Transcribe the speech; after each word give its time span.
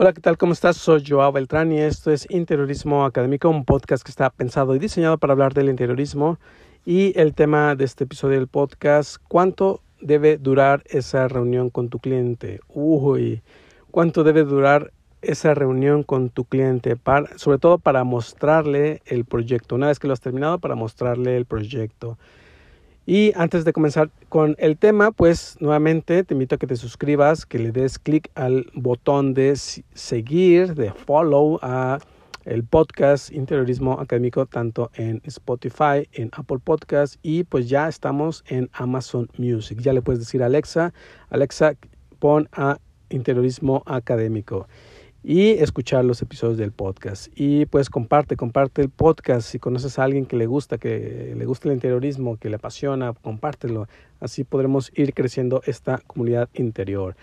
Hola, 0.00 0.12
¿qué 0.12 0.20
tal? 0.20 0.38
¿Cómo 0.38 0.52
estás? 0.52 0.76
Soy 0.76 1.02
Joao 1.04 1.32
Beltrán 1.32 1.72
y 1.72 1.80
esto 1.80 2.12
es 2.12 2.30
Interiorismo 2.30 3.04
Académico, 3.04 3.48
un 3.48 3.64
podcast 3.64 4.04
que 4.04 4.12
está 4.12 4.30
pensado 4.30 4.76
y 4.76 4.78
diseñado 4.78 5.18
para 5.18 5.32
hablar 5.32 5.54
del 5.54 5.68
interiorismo. 5.68 6.38
Y 6.86 7.18
el 7.18 7.34
tema 7.34 7.74
de 7.74 7.84
este 7.84 8.04
episodio 8.04 8.38
del 8.38 8.46
podcast, 8.46 9.16
¿cuánto 9.26 9.82
debe 10.00 10.38
durar 10.38 10.84
esa 10.86 11.26
reunión 11.26 11.68
con 11.68 11.88
tu 11.88 11.98
cliente? 11.98 12.60
Uy, 12.68 13.42
¿cuánto 13.90 14.22
debe 14.22 14.44
durar 14.44 14.92
esa 15.20 15.52
reunión 15.54 16.04
con 16.04 16.30
tu 16.30 16.44
cliente? 16.44 16.94
Para, 16.94 17.36
sobre 17.36 17.58
todo 17.58 17.78
para 17.78 18.04
mostrarle 18.04 19.02
el 19.04 19.24
proyecto. 19.24 19.74
Una 19.74 19.88
vez 19.88 19.98
que 19.98 20.06
lo 20.06 20.12
has 20.12 20.20
terminado, 20.20 20.60
para 20.60 20.76
mostrarle 20.76 21.36
el 21.36 21.44
proyecto. 21.44 22.18
Y 23.10 23.32
antes 23.36 23.64
de 23.64 23.72
comenzar 23.72 24.10
con 24.28 24.54
el 24.58 24.76
tema, 24.76 25.12
pues 25.12 25.56
nuevamente 25.60 26.24
te 26.24 26.34
invito 26.34 26.56
a 26.56 26.58
que 26.58 26.66
te 26.66 26.76
suscribas, 26.76 27.46
que 27.46 27.58
le 27.58 27.72
des 27.72 27.98
clic 27.98 28.30
al 28.34 28.66
botón 28.74 29.32
de 29.32 29.56
seguir, 29.56 30.74
de 30.74 30.92
follow 30.92 31.58
a 31.62 32.00
el 32.44 32.64
podcast 32.64 33.32
Interiorismo 33.32 33.98
Académico 33.98 34.44
tanto 34.44 34.90
en 34.92 35.22
Spotify, 35.24 36.06
en 36.12 36.28
Apple 36.32 36.58
Podcast 36.62 37.16
y 37.22 37.44
pues 37.44 37.70
ya 37.70 37.88
estamos 37.88 38.44
en 38.46 38.68
Amazon 38.74 39.30
Music. 39.38 39.80
Ya 39.80 39.94
le 39.94 40.02
puedes 40.02 40.18
decir 40.18 40.42
a 40.42 40.46
Alexa, 40.46 40.92
Alexa, 41.30 41.76
pon 42.18 42.46
a 42.52 42.76
Interiorismo 43.08 43.82
Académico 43.86 44.68
y 45.28 45.50
escuchar 45.50 46.06
los 46.06 46.22
episodios 46.22 46.56
del 46.56 46.72
podcast. 46.72 47.28
Y 47.36 47.66
pues 47.66 47.90
comparte, 47.90 48.34
comparte 48.34 48.80
el 48.80 48.88
podcast. 48.88 49.46
Si 49.46 49.58
conoces 49.58 49.98
a 49.98 50.04
alguien 50.04 50.24
que 50.24 50.36
le 50.36 50.46
gusta, 50.46 50.78
que 50.78 51.34
le 51.36 51.44
gusta 51.44 51.68
el 51.68 51.74
interiorismo, 51.74 52.38
que 52.38 52.48
le 52.48 52.56
apasiona, 52.56 53.12
compártelo. 53.12 53.88
Así 54.20 54.44
podremos 54.44 54.90
ir 54.94 55.12
creciendo 55.12 55.60
esta 55.66 56.00
comunidad 56.06 56.48
interior. 56.54 57.14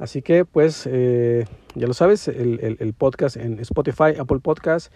Así 0.00 0.22
que 0.22 0.44
pues 0.44 0.88
eh, 0.90 1.44
ya 1.76 1.86
lo 1.86 1.94
sabes, 1.94 2.26
el, 2.26 2.78
el, 2.80 2.92
podcast 2.94 3.36
en 3.36 3.60
Spotify, 3.60 4.18
Apple 4.18 4.40
Podcast. 4.40 4.92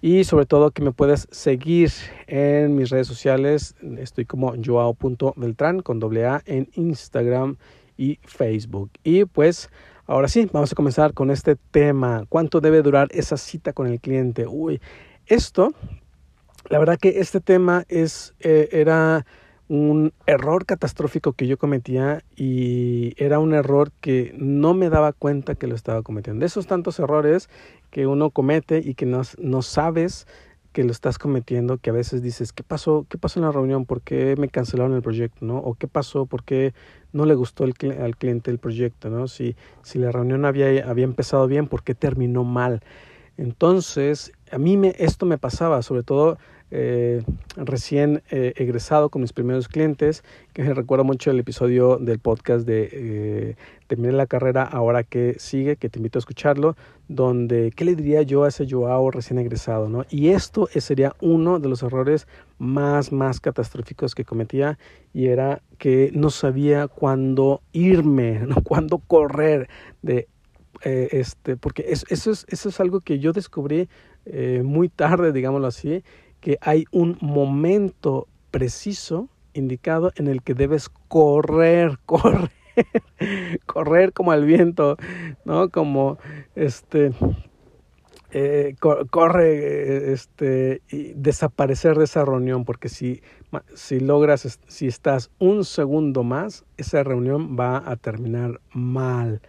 Y 0.00 0.22
sobre 0.22 0.46
todo 0.46 0.70
que 0.70 0.82
me 0.82 0.92
puedes 0.92 1.26
seguir 1.32 1.90
en 2.28 2.76
mis 2.76 2.90
redes 2.90 3.08
sociales. 3.08 3.74
Estoy 3.98 4.26
como 4.26 4.54
joao.beltrán 4.64 5.80
con 5.80 5.98
doble 5.98 6.24
A 6.24 6.40
en 6.46 6.68
Instagram 6.74 7.56
y 7.96 8.20
Facebook. 8.22 8.90
Y 9.02 9.24
pues 9.24 9.70
Ahora 10.08 10.28
sí, 10.28 10.48
vamos 10.52 10.70
a 10.70 10.76
comenzar 10.76 11.14
con 11.14 11.32
este 11.32 11.56
tema. 11.56 12.26
¿Cuánto 12.28 12.60
debe 12.60 12.80
durar 12.80 13.08
esa 13.10 13.36
cita 13.36 13.72
con 13.72 13.88
el 13.88 14.00
cliente? 14.00 14.46
Uy, 14.46 14.80
esto, 15.26 15.72
la 16.68 16.78
verdad 16.78 16.96
que 16.96 17.18
este 17.18 17.40
tema 17.40 17.84
es, 17.88 18.32
eh, 18.38 18.68
era 18.70 19.26
un 19.68 20.12
error 20.26 20.64
catastrófico 20.64 21.32
que 21.32 21.48
yo 21.48 21.58
cometía 21.58 22.22
y 22.36 23.14
era 23.16 23.40
un 23.40 23.52
error 23.52 23.90
que 24.00 24.32
no 24.38 24.74
me 24.74 24.90
daba 24.90 25.12
cuenta 25.12 25.56
que 25.56 25.66
lo 25.66 25.74
estaba 25.74 26.02
cometiendo. 26.02 26.38
De 26.38 26.46
esos 26.46 26.68
tantos 26.68 27.00
errores 27.00 27.50
que 27.90 28.06
uno 28.06 28.30
comete 28.30 28.78
y 28.84 28.94
que 28.94 29.06
no, 29.06 29.22
no 29.38 29.62
sabes 29.62 30.28
que 30.76 30.84
lo 30.84 30.92
estás 30.92 31.18
cometiendo, 31.18 31.78
que 31.78 31.88
a 31.88 31.94
veces 31.94 32.20
dices, 32.20 32.52
¿qué 32.52 32.62
pasó? 32.62 33.06
¿Qué 33.08 33.16
pasó 33.16 33.40
en 33.40 33.46
la 33.46 33.50
reunión? 33.50 33.86
¿Por 33.86 34.02
qué 34.02 34.34
me 34.36 34.50
cancelaron 34.50 34.94
el 34.94 35.00
proyecto? 35.00 35.46
¿no? 35.46 35.56
¿O 35.56 35.72
qué 35.72 35.88
pasó? 35.88 36.26
¿Por 36.26 36.44
qué 36.44 36.74
no 37.14 37.24
le 37.24 37.34
gustó 37.34 37.64
al 37.64 37.72
cliente 37.72 38.50
el 38.50 38.58
proyecto? 38.58 39.08
¿no? 39.08 39.26
Si, 39.26 39.56
si 39.82 39.98
la 39.98 40.12
reunión 40.12 40.44
había, 40.44 40.86
había 40.86 41.04
empezado 41.04 41.46
bien, 41.46 41.66
¿por 41.66 41.82
qué 41.82 41.94
terminó 41.94 42.44
mal? 42.44 42.82
Entonces, 43.38 44.32
a 44.52 44.58
mí 44.58 44.76
me, 44.76 44.94
esto 44.98 45.24
me 45.24 45.38
pasaba, 45.38 45.80
sobre 45.80 46.02
todo 46.02 46.36
eh, 46.70 47.22
recién 47.56 48.22
eh, 48.30 48.52
egresado 48.56 49.08
con 49.08 49.22
mis 49.22 49.32
primeros 49.32 49.68
clientes, 49.68 50.24
que 50.52 50.62
recuerdo 50.74 51.04
mucho 51.04 51.30
el 51.30 51.38
episodio 51.38 51.96
del 51.96 52.18
podcast 52.18 52.66
de 52.66 52.90
eh, 52.92 53.56
Terminé 53.86 54.12
la 54.12 54.26
carrera, 54.26 54.64
ahora 54.64 55.04
que 55.04 55.36
sigue, 55.38 55.76
que 55.76 55.88
te 55.88 56.00
invito 56.00 56.18
a 56.18 56.20
escucharlo, 56.20 56.76
donde, 57.08 57.72
¿qué 57.74 57.84
le 57.84 57.94
diría 57.94 58.22
yo 58.22 58.44
a 58.44 58.48
ese 58.48 58.66
Joao 58.68 59.10
recién 59.10 59.38
egresado? 59.38 59.88
¿no? 59.88 60.04
Y 60.10 60.28
esto 60.28 60.68
sería 60.78 61.14
uno 61.20 61.58
de 61.58 61.68
los 61.68 61.82
errores 61.82 62.26
más, 62.58 63.12
más 63.12 63.40
catastróficos 63.40 64.14
que 64.14 64.24
cometía 64.24 64.78
y 65.12 65.26
era 65.26 65.62
que 65.78 66.10
no 66.14 66.30
sabía 66.30 66.88
cuándo 66.88 67.62
irme, 67.72 68.40
¿no? 68.46 68.56
cuándo 68.62 68.98
correr 68.98 69.68
de 70.02 70.28
este, 70.82 71.56
porque 71.56 71.86
eso, 71.88 72.04
eso, 72.10 72.30
es, 72.30 72.44
eso 72.48 72.68
es 72.68 72.80
algo 72.80 73.00
que 73.00 73.18
yo 73.18 73.32
descubrí 73.32 73.88
muy 74.62 74.90
tarde, 74.90 75.32
digámoslo 75.32 75.68
así, 75.68 76.02
que 76.40 76.58
hay 76.60 76.84
un 76.90 77.16
momento 77.20 78.28
preciso 78.50 79.28
indicado 79.52 80.12
en 80.16 80.28
el 80.28 80.42
que 80.42 80.54
debes 80.54 80.88
correr, 81.08 81.98
correr, 82.06 82.50
correr 83.66 84.12
como 84.12 84.32
al 84.32 84.44
viento, 84.44 84.96
¿no? 85.44 85.70
Como 85.70 86.18
este 86.54 87.12
eh, 88.32 88.74
corre 89.10 90.12
este 90.12 90.82
y 90.90 91.12
desaparecer 91.14 91.96
de 91.96 92.04
esa 92.04 92.24
reunión 92.24 92.64
porque 92.64 92.88
si 92.88 93.22
si 93.74 94.00
logras 94.00 94.58
si 94.66 94.86
estás 94.88 95.30
un 95.38 95.64
segundo 95.64 96.24
más 96.24 96.64
esa 96.76 97.02
reunión 97.04 97.56
va 97.58 97.82
a 97.88 97.96
terminar 97.96 98.60
mal 98.72 99.40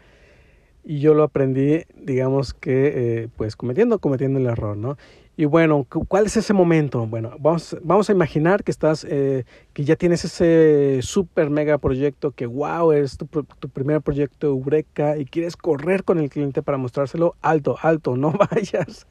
y 0.83 0.99
yo 0.99 1.15
lo 1.15 1.23
aprendí 1.23 1.83
digamos 1.95 2.53
que 2.53 2.93
eh, 3.23 3.29
pues 3.35 3.55
cometiendo 3.55 3.99
cometiendo 3.99 4.39
el 4.39 4.45
error 4.45 4.77
no 4.77 4.95
y 5.39 5.45
bueno, 5.45 5.85
¿cuál 6.07 6.25
es 6.25 6.35
ese 6.35 6.51
momento? 6.51 7.05
Bueno, 7.05 7.35
vamos, 7.39 8.09
a 8.09 8.11
imaginar 8.11 8.63
que 8.63 8.71
estás, 8.71 9.05
eh, 9.07 9.45
que 9.73 9.83
ya 9.83 9.95
tienes 9.95 10.25
ese 10.25 10.99
super 11.03 11.51
mega 11.51 11.77
proyecto, 11.77 12.31
que 12.31 12.47
wow, 12.47 12.91
es 12.91 13.17
tu, 13.17 13.27
tu, 13.27 13.69
primer 13.69 14.01
proyecto 14.01 14.47
Eureka 14.47 15.15
y 15.15 15.25
quieres 15.25 15.55
correr 15.55 16.03
con 16.03 16.17
el 16.17 16.31
cliente 16.31 16.63
para 16.63 16.79
mostrárselo 16.79 17.35
alto, 17.43 17.77
alto, 17.83 18.17
no 18.17 18.33
vayas. 18.51 19.05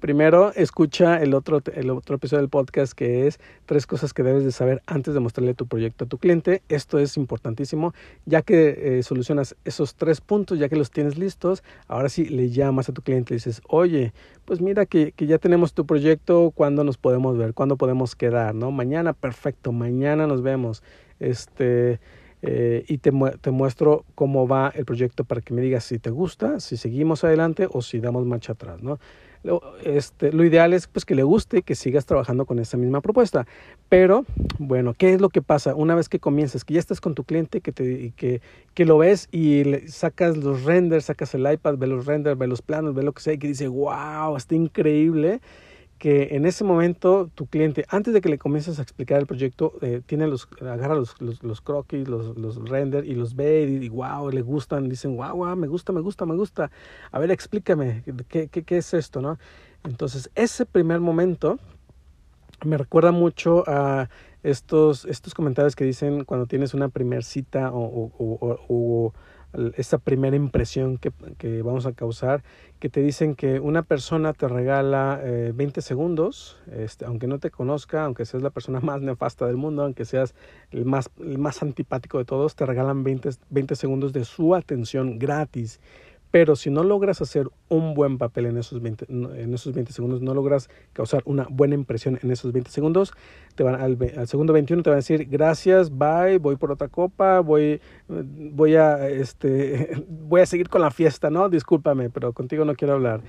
Primero, 0.00 0.50
escucha 0.54 1.20
el 1.20 1.34
otro, 1.34 1.60
el 1.74 1.90
otro 1.90 2.16
episodio 2.16 2.40
del 2.40 2.48
podcast 2.48 2.94
que 2.94 3.26
es 3.26 3.38
tres 3.66 3.86
cosas 3.86 4.14
que 4.14 4.22
debes 4.22 4.44
de 4.44 4.52
saber 4.52 4.80
antes 4.86 5.12
de 5.12 5.20
mostrarle 5.20 5.52
tu 5.52 5.66
proyecto 5.66 6.06
a 6.06 6.08
tu 6.08 6.16
cliente. 6.16 6.62
Esto 6.70 6.98
es 6.98 7.18
importantísimo, 7.18 7.92
ya 8.24 8.40
que 8.40 8.98
eh, 8.98 9.02
solucionas 9.02 9.54
esos 9.66 9.94
tres 9.94 10.22
puntos, 10.22 10.58
ya 10.58 10.70
que 10.70 10.76
los 10.76 10.90
tienes 10.90 11.18
listos, 11.18 11.62
ahora 11.86 12.08
sí 12.08 12.24
le 12.24 12.48
llamas 12.48 12.88
a 12.88 12.94
tu 12.94 13.02
cliente 13.02 13.34
y 13.34 13.36
dices, 13.36 13.60
oye, 13.68 14.14
pues 14.50 14.60
mira 14.60 14.84
que, 14.84 15.12
que 15.12 15.28
ya 15.28 15.38
tenemos 15.38 15.74
tu 15.74 15.86
proyecto, 15.86 16.50
¿cuándo 16.52 16.82
nos 16.82 16.98
podemos 16.98 17.38
ver? 17.38 17.54
¿Cuándo 17.54 17.76
podemos 17.76 18.16
quedar? 18.16 18.52
¿no? 18.52 18.72
Mañana, 18.72 19.12
perfecto, 19.12 19.70
mañana 19.70 20.26
nos 20.26 20.42
vemos. 20.42 20.82
Este, 21.20 22.00
eh, 22.42 22.84
y 22.88 22.98
te, 22.98 23.12
te 23.40 23.52
muestro 23.52 24.04
cómo 24.16 24.48
va 24.48 24.72
el 24.74 24.84
proyecto 24.84 25.22
para 25.22 25.40
que 25.40 25.54
me 25.54 25.62
digas 25.62 25.84
si 25.84 26.00
te 26.00 26.10
gusta, 26.10 26.58
si 26.58 26.76
seguimos 26.76 27.22
adelante 27.22 27.68
o 27.70 27.80
si 27.80 28.00
damos 28.00 28.26
marcha 28.26 28.54
atrás, 28.54 28.82
¿no? 28.82 28.98
Lo, 29.42 29.62
este, 29.84 30.32
lo 30.32 30.44
ideal 30.44 30.72
es 30.72 30.86
pues 30.86 31.04
que 31.04 31.14
le 31.14 31.22
guste 31.22 31.62
que 31.62 31.74
sigas 31.74 32.04
trabajando 32.04 32.44
con 32.44 32.58
esa 32.58 32.76
misma 32.76 33.00
propuesta. 33.00 33.46
Pero, 33.88 34.24
bueno, 34.58 34.94
¿qué 34.96 35.14
es 35.14 35.20
lo 35.20 35.30
que 35.30 35.42
pasa? 35.42 35.74
Una 35.74 35.94
vez 35.94 36.08
que 36.08 36.18
comienzas, 36.18 36.64
que 36.64 36.74
ya 36.74 36.80
estás 36.80 37.00
con 37.00 37.14
tu 37.14 37.24
cliente, 37.24 37.60
que, 37.60 37.72
te, 37.72 38.12
que, 38.16 38.40
que 38.74 38.84
lo 38.84 38.98
ves 38.98 39.28
y 39.32 39.64
le 39.64 39.88
sacas 39.88 40.36
los 40.36 40.64
renders, 40.64 41.06
sacas 41.06 41.34
el 41.34 41.50
iPad, 41.50 41.76
ve 41.78 41.86
los 41.86 42.06
renders, 42.06 42.38
ve 42.38 42.46
los 42.46 42.62
planos, 42.62 42.94
ve 42.94 43.02
lo 43.02 43.12
que 43.12 43.22
sea, 43.22 43.32
y 43.32 43.38
que 43.38 43.48
dice, 43.48 43.68
wow, 43.68 44.36
está 44.36 44.54
increíble 44.54 45.40
que 46.00 46.34
en 46.34 46.46
ese 46.46 46.64
momento 46.64 47.30
tu 47.34 47.46
cliente, 47.46 47.84
antes 47.90 48.14
de 48.14 48.22
que 48.22 48.30
le 48.30 48.38
comiences 48.38 48.78
a 48.78 48.82
explicar 48.82 49.20
el 49.20 49.26
proyecto, 49.26 49.74
eh, 49.82 50.00
tiene 50.06 50.26
los, 50.26 50.48
agarra 50.58 50.94
los, 50.94 51.14
los, 51.20 51.60
croquis, 51.60 52.08
los, 52.08 52.38
los 52.38 52.56
render 52.70 53.04
y 53.04 53.14
los 53.14 53.36
ve 53.36 53.68
y, 53.68 53.84
y, 53.84 53.88
wow, 53.90 54.30
le 54.30 54.40
gustan, 54.40 54.88
dicen, 54.88 55.14
wow, 55.14 55.36
wow, 55.36 55.54
me 55.56 55.68
gusta, 55.68 55.92
me 55.92 56.00
gusta, 56.00 56.24
me 56.24 56.34
gusta. 56.34 56.70
A 57.12 57.18
ver, 57.18 57.30
explícame, 57.30 58.02
¿qué, 58.28 58.48
qué, 58.48 58.62
qué 58.64 58.78
es 58.78 58.94
esto, 58.94 59.20
no? 59.20 59.38
Entonces, 59.84 60.30
ese 60.34 60.64
primer 60.64 61.00
momento 61.00 61.58
me 62.64 62.78
recuerda 62.78 63.12
mucho 63.12 63.62
a 63.66 64.08
estos, 64.42 65.04
estos 65.04 65.34
comentarios 65.34 65.76
que 65.76 65.84
dicen 65.84 66.24
cuando 66.24 66.46
tienes 66.46 66.72
una 66.72 66.88
primer 66.88 67.24
cita 67.24 67.70
o 67.74 69.12
esa 69.76 69.98
primera 69.98 70.36
impresión 70.36 70.96
que, 70.96 71.12
que, 71.38 71.62
vamos 71.62 71.86
a 71.86 71.92
causar, 71.92 72.42
que 72.78 72.88
te 72.88 73.00
dicen 73.00 73.34
que 73.34 73.60
una 73.60 73.82
persona 73.82 74.32
te 74.32 74.48
regala 74.48 75.20
eh, 75.22 75.52
20 75.54 75.82
segundos, 75.82 76.58
este, 76.70 77.04
aunque 77.04 77.26
no 77.26 77.38
te 77.38 77.50
conozca, 77.50 78.04
aunque 78.04 78.24
seas 78.24 78.42
la 78.42 78.50
persona 78.50 78.80
más 78.82 79.00
nefasta 79.00 79.46
del 79.46 79.56
mundo, 79.56 79.82
aunque 79.82 80.04
seas 80.04 80.34
el 80.70 80.84
más, 80.84 81.10
el 81.18 81.38
más 81.38 81.62
antipático 81.62 82.18
de 82.18 82.24
todos, 82.24 82.54
te 82.54 82.66
regalan 82.66 83.02
20, 83.02 83.30
20 83.50 83.74
segundos 83.74 84.12
de 84.12 84.24
su 84.24 84.54
atención 84.54 85.18
gratis. 85.18 85.80
Pero 86.30 86.54
si 86.54 86.70
no 86.70 86.84
logras 86.84 87.20
hacer 87.20 87.48
un 87.68 87.94
buen 87.94 88.18
papel 88.18 88.46
en 88.46 88.56
esos 88.56 88.80
20, 88.80 89.06
en 89.08 89.52
esos 89.52 89.74
20 89.74 89.92
segundos, 89.92 90.22
no 90.22 90.32
logras 90.32 90.70
causar 90.92 91.22
una 91.24 91.46
buena 91.50 91.74
impresión 91.74 92.18
en 92.22 92.30
esos 92.30 92.52
20 92.52 92.70
segundos, 92.70 93.12
te 93.56 93.64
van 93.64 93.74
al, 93.80 93.98
al, 94.16 94.28
segundo 94.28 94.52
21 94.52 94.82
te 94.82 94.90
van 94.90 94.96
a 94.96 94.98
decir 94.98 95.26
gracias, 95.28 95.90
bye, 95.90 96.38
voy 96.38 96.56
por 96.56 96.70
otra 96.70 96.88
copa, 96.88 97.40
voy, 97.40 97.80
voy, 98.08 98.76
a, 98.76 99.08
este, 99.08 100.04
voy 100.08 100.42
a 100.42 100.46
seguir 100.46 100.68
con 100.68 100.82
la 100.82 100.90
fiesta, 100.90 101.30
¿no? 101.30 101.48
Discúlpame, 101.48 102.10
pero 102.10 102.32
contigo 102.32 102.64
no 102.64 102.74
quiero 102.74 102.94
hablar. 102.94 103.22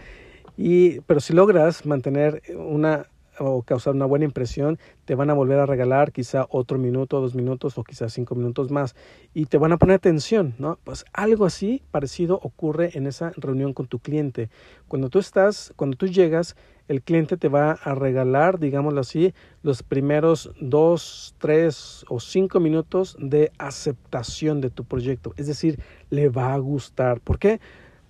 Y, 0.57 1.00
pero 1.01 1.19
si 1.19 1.33
logras 1.33 1.86
mantener 1.86 2.44
una 2.56 3.07
o 3.41 3.63
causar 3.63 3.93
una 3.93 4.05
buena 4.05 4.25
impresión, 4.25 4.77
te 5.05 5.15
van 5.15 5.29
a 5.29 5.33
volver 5.33 5.59
a 5.59 5.65
regalar 5.65 6.11
quizá 6.11 6.45
otro 6.49 6.77
minuto, 6.77 7.19
dos 7.19 7.35
minutos 7.35 7.77
o 7.77 7.83
quizás 7.83 8.13
cinco 8.13 8.35
minutos 8.35 8.71
más 8.71 8.95
y 9.33 9.45
te 9.45 9.57
van 9.57 9.71
a 9.71 9.77
poner 9.77 9.95
atención, 9.95 10.55
¿no? 10.59 10.79
Pues 10.83 11.05
algo 11.13 11.45
así 11.45 11.83
parecido 11.91 12.39
ocurre 12.41 12.91
en 12.93 13.07
esa 13.07 13.31
reunión 13.35 13.73
con 13.73 13.88
tu 13.88 13.99
cliente. 13.99 14.49
Cuando 14.88 15.09
tú 15.09 15.19
estás, 15.19 15.73
cuando 15.75 15.97
tú 15.97 16.07
llegas, 16.07 16.55
el 16.88 17.01
cliente 17.01 17.38
te 17.38 17.47
va 17.47 17.71
a 17.71 17.95
regalar, 17.95 18.59
digámoslo 18.59 18.99
así, 18.99 19.33
los 19.63 19.81
primeros 19.81 20.51
dos, 20.59 21.35
tres 21.38 22.05
o 22.09 22.19
cinco 22.19 22.59
minutos 22.59 23.15
de 23.19 23.51
aceptación 23.57 24.59
de 24.61 24.69
tu 24.69 24.83
proyecto. 24.83 25.33
Es 25.38 25.47
decir, 25.47 25.79
le 26.09 26.29
va 26.29 26.53
a 26.53 26.57
gustar. 26.57 27.21
¿Por 27.21 27.39
qué? 27.39 27.61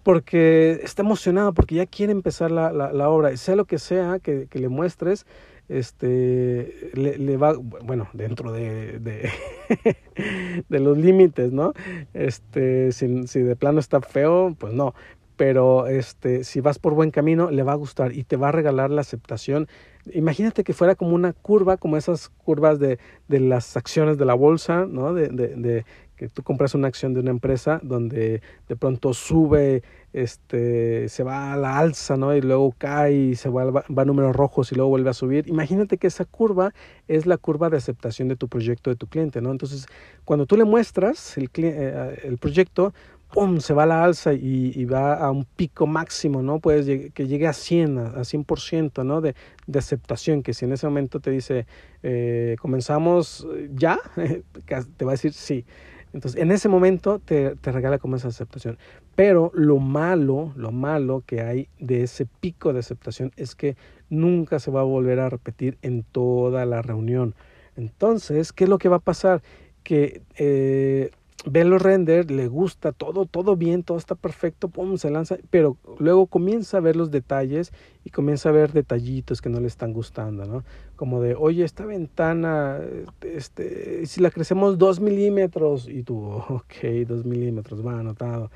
Porque 0.03 0.79
está 0.83 1.03
emocionado, 1.03 1.53
porque 1.53 1.75
ya 1.75 1.85
quiere 1.85 2.11
empezar 2.11 2.51
la, 2.51 2.71
la, 2.71 3.09
obra. 3.09 3.35
Sea 3.37 3.55
lo 3.55 3.65
que 3.65 3.77
sea 3.77 4.19
que, 4.19 4.47
le 4.51 4.69
muestres, 4.69 5.25
este, 5.69 6.91
le, 6.93 7.37
va, 7.37 7.53
bueno, 7.53 8.07
dentro 8.13 8.51
de, 8.51 8.99
de, 8.99 9.29
de 10.69 10.79
los 10.79 10.97
límites, 10.97 11.51
¿no? 11.51 11.73
Este, 12.13 12.91
si, 12.91 13.27
si 13.27 13.41
de 13.41 13.55
plano 13.55 13.79
está 13.79 14.01
feo, 14.01 14.55
pues 14.57 14.73
no 14.73 14.93
pero 15.41 15.87
este, 15.87 16.43
si 16.43 16.61
vas 16.61 16.77
por 16.77 16.93
buen 16.93 17.09
camino, 17.09 17.49
le 17.49 17.63
va 17.63 17.71
a 17.71 17.75
gustar 17.75 18.13
y 18.13 18.23
te 18.23 18.37
va 18.37 18.49
a 18.49 18.51
regalar 18.51 18.91
la 18.91 19.01
aceptación. 19.01 19.67
Imagínate 20.13 20.63
que 20.63 20.71
fuera 20.71 20.93
como 20.93 21.15
una 21.15 21.33
curva, 21.33 21.77
como 21.77 21.97
esas 21.97 22.29
curvas 22.29 22.77
de, 22.77 22.99
de 23.27 23.39
las 23.39 23.75
acciones 23.75 24.19
de 24.19 24.25
la 24.25 24.35
bolsa, 24.35 24.85
¿no? 24.87 25.15
De, 25.15 25.29
de, 25.29 25.83
que 26.21 26.29
tú 26.29 26.43
compras 26.43 26.75
una 26.75 26.87
acción 26.87 27.15
de 27.15 27.19
una 27.19 27.31
empresa 27.31 27.79
donde 27.81 28.43
de 28.67 28.75
pronto 28.75 29.11
sube, 29.11 29.81
este, 30.13 31.09
se 31.09 31.23
va 31.23 31.51
a 31.51 31.57
la 31.57 31.79
alza, 31.79 32.15
¿no? 32.15 32.35
Y 32.35 32.41
luego 32.41 32.75
cae 32.77 33.13
y 33.13 33.35
se 33.35 33.49
va, 33.49 33.65
va, 33.71 33.83
a 33.83 34.05
números 34.05 34.35
rojos 34.35 34.71
y 34.71 34.75
luego 34.75 34.91
vuelve 34.91 35.09
a 35.09 35.13
subir. 35.13 35.47
Imagínate 35.47 35.97
que 35.97 36.05
esa 36.05 36.25
curva 36.25 36.75
es 37.07 37.25
la 37.25 37.37
curva 37.37 37.71
de 37.71 37.77
aceptación 37.77 38.27
de 38.27 38.35
tu 38.35 38.47
proyecto, 38.49 38.91
de 38.91 38.97
tu 38.97 39.07
cliente, 39.07 39.41
¿no? 39.41 39.49
Entonces, 39.49 39.87
cuando 40.23 40.45
tú 40.45 40.57
le 40.57 40.63
muestras 40.63 41.39
el, 41.39 41.49
eh, 41.55 42.19
el 42.23 42.37
proyecto, 42.37 42.93
¡pum! 43.33 43.59
se 43.59 43.73
va 43.73 43.83
a 43.83 43.87
la 43.87 44.03
alza 44.03 44.33
y, 44.33 44.85
va 44.85 45.15
a 45.15 45.31
un 45.31 45.45
pico 45.45 45.87
máximo, 45.87 46.43
¿no? 46.43 46.59
Puedes 46.59 47.11
que 47.13 47.27
llegue 47.27 47.47
a 47.47 47.53
100, 47.53 47.97
a 47.97 48.23
100%, 48.23 49.03
¿no? 49.03 49.21
De, 49.21 49.33
de 49.65 49.79
aceptación, 49.79 50.43
que 50.43 50.53
si 50.53 50.65
en 50.65 50.73
ese 50.73 50.85
momento 50.85 51.19
te 51.19 51.31
dice, 51.31 51.65
eh, 52.03 52.57
comenzamos 52.59 53.47
ya, 53.73 53.99
te 54.97 55.05
va 55.05 55.11
a 55.11 55.13
decir 55.13 55.33
sí. 55.33 55.65
Entonces, 56.13 56.41
en 56.41 56.51
ese 56.51 56.69
momento 56.69 57.19
te, 57.19 57.55
te 57.55 57.71
regala 57.71 57.97
como 57.97 58.15
esa 58.15 58.27
aceptación. 58.27 58.77
Pero 59.15 59.51
lo 59.53 59.77
malo, 59.77 60.53
lo 60.55 60.71
malo 60.71 61.23
que 61.25 61.41
hay 61.41 61.67
de 61.79 62.03
ese 62.03 62.25
pico 62.25 62.73
de 62.73 62.79
aceptación 62.79 63.31
es 63.37 63.55
que 63.55 63.75
nunca 64.09 64.59
se 64.59 64.71
va 64.71 64.81
a 64.81 64.83
volver 64.83 65.19
a 65.19 65.29
repetir 65.29 65.77
en 65.81 66.03
toda 66.03 66.65
la 66.65 66.81
reunión. 66.81 67.33
Entonces, 67.75 68.51
¿qué 68.53 68.65
es 68.65 68.69
lo 68.69 68.77
que 68.77 68.89
va 68.89 68.97
a 68.97 68.99
pasar? 68.99 69.41
Que 69.83 70.21
eh, 70.37 71.11
ve 71.45 71.63
los 71.65 71.81
renders, 71.81 72.29
le 72.29 72.47
gusta 72.47 72.91
todo, 72.91 73.25
todo 73.25 73.55
bien, 73.55 73.83
todo 73.83 73.97
está 73.97 74.15
perfecto, 74.15 74.69
pum, 74.69 74.97
se 74.97 75.09
lanza, 75.09 75.37
pero 75.49 75.77
luego 75.99 76.27
comienza 76.27 76.77
a 76.77 76.81
ver 76.81 76.95
los 76.95 77.11
detalles 77.11 77.71
y 78.03 78.11
comienza 78.11 78.49
a 78.49 78.51
ver 78.51 78.73
detallitos 78.73 79.41
que 79.41 79.49
no 79.49 79.59
le 79.59 79.67
están 79.67 79.93
gustando, 79.93 80.45
¿no? 80.45 80.63
Como 80.95 81.21
de, 81.21 81.35
oye, 81.35 81.63
esta 81.63 81.85
ventana, 81.85 82.79
este, 83.21 84.05
si 84.05 84.21
la 84.21 84.29
crecemos 84.29 84.77
dos 84.77 84.99
milímetros, 84.99 85.87
y 85.89 86.03
tú, 86.03 86.19
ok, 86.49 86.83
dos 87.07 87.25
milímetros, 87.25 87.85
va 87.85 87.99
anotado. 87.99 88.51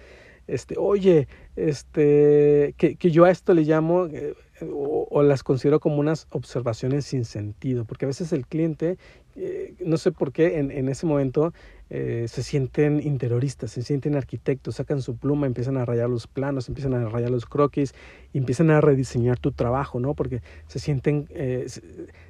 Este, 0.47 0.75
oye, 0.77 1.27
este, 1.55 2.75
que, 2.77 2.97
que 2.97 3.09
yo 3.09 3.25
a 3.25 3.31
esto 3.31 3.55
le 3.55 3.63
llamo, 3.63 4.05
eh, 4.05 4.35
o, 4.61 5.23
las 5.23 5.43
considero 5.43 5.79
como 5.79 5.97
unas 5.97 6.27
observaciones 6.29 7.05
sin 7.05 7.25
sentido, 7.25 7.85
porque 7.85 8.05
a 8.05 8.07
veces 8.07 8.31
el 8.31 8.45
cliente, 8.45 8.97
eh, 9.35 9.73
no 9.83 9.97
sé 9.97 10.11
por 10.11 10.31
qué, 10.31 10.59
en, 10.59 10.71
en 10.71 10.87
ese 10.87 11.05
momento 11.05 11.51
eh, 11.89 12.25
se 12.27 12.41
sienten 12.41 12.99
interioristas, 13.05 13.71
se 13.71 13.83
sienten 13.83 14.15
arquitectos, 14.15 14.75
sacan 14.75 15.01
su 15.01 15.17
pluma, 15.17 15.45
empiezan 15.45 15.77
a 15.77 15.85
rayar 15.85 16.09
los 16.09 16.25
planos, 16.25 16.67
empiezan 16.67 16.93
a 16.95 17.07
rayar 17.07 17.29
los 17.29 17.45
croquis, 17.45 17.93
empiezan 18.33 18.71
a 18.71 18.81
rediseñar 18.81 19.37
tu 19.37 19.51
trabajo, 19.51 19.99
¿no? 19.99 20.15
Porque 20.15 20.41
se 20.67 20.79
sienten, 20.79 21.27
eh, 21.29 21.67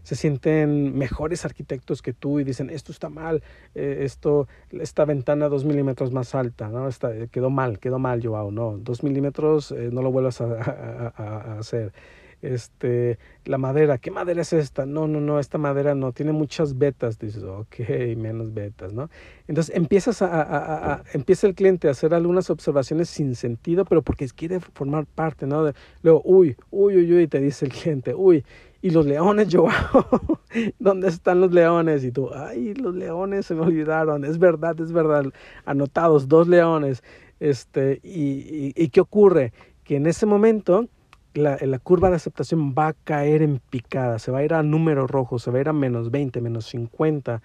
se, 0.04 0.16
sienten 0.16 0.98
mejores 0.98 1.46
arquitectos 1.46 2.02
que 2.02 2.12
tú 2.12 2.40
y 2.40 2.44
dicen, 2.44 2.70
esto 2.70 2.92
está 2.92 3.10
mal, 3.10 3.44
eh, 3.76 4.00
esto, 4.02 4.48
esta 4.72 5.06
ventana 5.06 5.48
dos 5.48 5.64
milímetros 5.64 6.12
más 6.12 6.36
alta, 6.36 6.68
¿no? 6.68 6.88
Está, 6.90 7.28
quedó 7.28 7.50
mal, 7.50 7.80
quedó 7.80 7.98
mal, 7.98 8.26
Joao, 8.26 8.52
no, 8.52 8.78
dos 8.78 9.04
milímetros 9.04 9.72
no 9.72 10.02
lo 10.02 10.12
vuelvas 10.12 10.42
a 10.42 11.58
hacer 11.60 11.94
este, 12.54 13.18
la 13.46 13.58
madera, 13.58 13.98
¿qué 13.98 14.12
madera 14.12 14.42
es 14.42 14.54
esta? 14.54 14.86
No, 14.86 15.08
no, 15.08 15.20
no, 15.20 15.40
esta 15.40 15.58
madera 15.58 15.96
no, 15.96 16.12
tiene 16.12 16.32
muchas 16.32 16.78
betas, 16.78 17.18
dices, 17.18 17.44
ok, 17.44 18.16
menos 18.18 18.54
betas, 18.54 18.94
¿no? 18.94 19.10
Entonces 19.48 19.76
empiezas 19.76 20.22
a, 20.22 21.04
empieza 21.14 21.48
el 21.48 21.56
cliente 21.56 21.88
a 21.88 21.92
hacer 21.92 22.14
algunas 22.14 22.50
observaciones 22.50 23.10
sin 23.10 23.36
sentido, 23.36 23.86
pero 23.86 24.02
porque 24.02 24.28
quiere 24.28 24.60
formar 24.60 25.06
parte, 25.06 25.48
¿no? 25.48 25.72
luego, 26.02 26.22
uy, 26.24 26.56
uy, 26.70 26.98
uy, 26.98 27.14
uy, 27.14 27.28
te 27.28 27.40
dice 27.40 27.66
el 27.66 27.72
cliente, 27.72 28.14
uy, 28.14 28.44
y 28.82 28.92
los 28.92 29.06
leones, 29.06 29.48
yo, 29.50 29.68
¿dónde 30.80 31.08
están 31.08 31.42
los 31.42 31.52
leones? 31.52 32.04
Y 32.04 32.12
tú, 32.12 32.30
ay, 32.34 32.76
los 32.76 32.96
leones 32.96 33.48
se 33.48 33.56
me 33.56 33.62
olvidaron, 33.62 34.24
es 34.24 34.38
verdad, 34.38 34.80
es 34.80 34.92
verdad, 34.92 35.26
anotados, 35.66 36.28
dos 36.28 36.48
leones, 36.48 37.04
este, 37.40 38.00
y, 38.04 38.72
y 38.76 38.90
¿qué 38.90 39.02
ocurre? 39.02 39.52
Que 39.84 39.98
en 39.98 40.08
ese 40.08 40.26
momento 40.26 40.88
la, 41.36 41.58
la, 41.62 41.80
curva 41.80 42.10
de 42.10 42.16
aceptación 42.16 42.74
va 42.74 42.88
a 42.88 42.94
caer 42.94 43.42
en 43.42 43.60
picada, 43.70 44.20
se 44.20 44.32
va 44.32 44.40
a 44.40 44.44
ir 44.44 44.54
a 44.54 44.64
números 44.64 45.10
rojos, 45.10 45.44
se 45.44 45.52
va 45.52 45.58
a 45.58 45.62
ir 45.62 45.70
a 45.70 45.74
menos 45.74 46.10
20, 46.10 46.42
menos 46.42 46.66
50. 46.68 47.42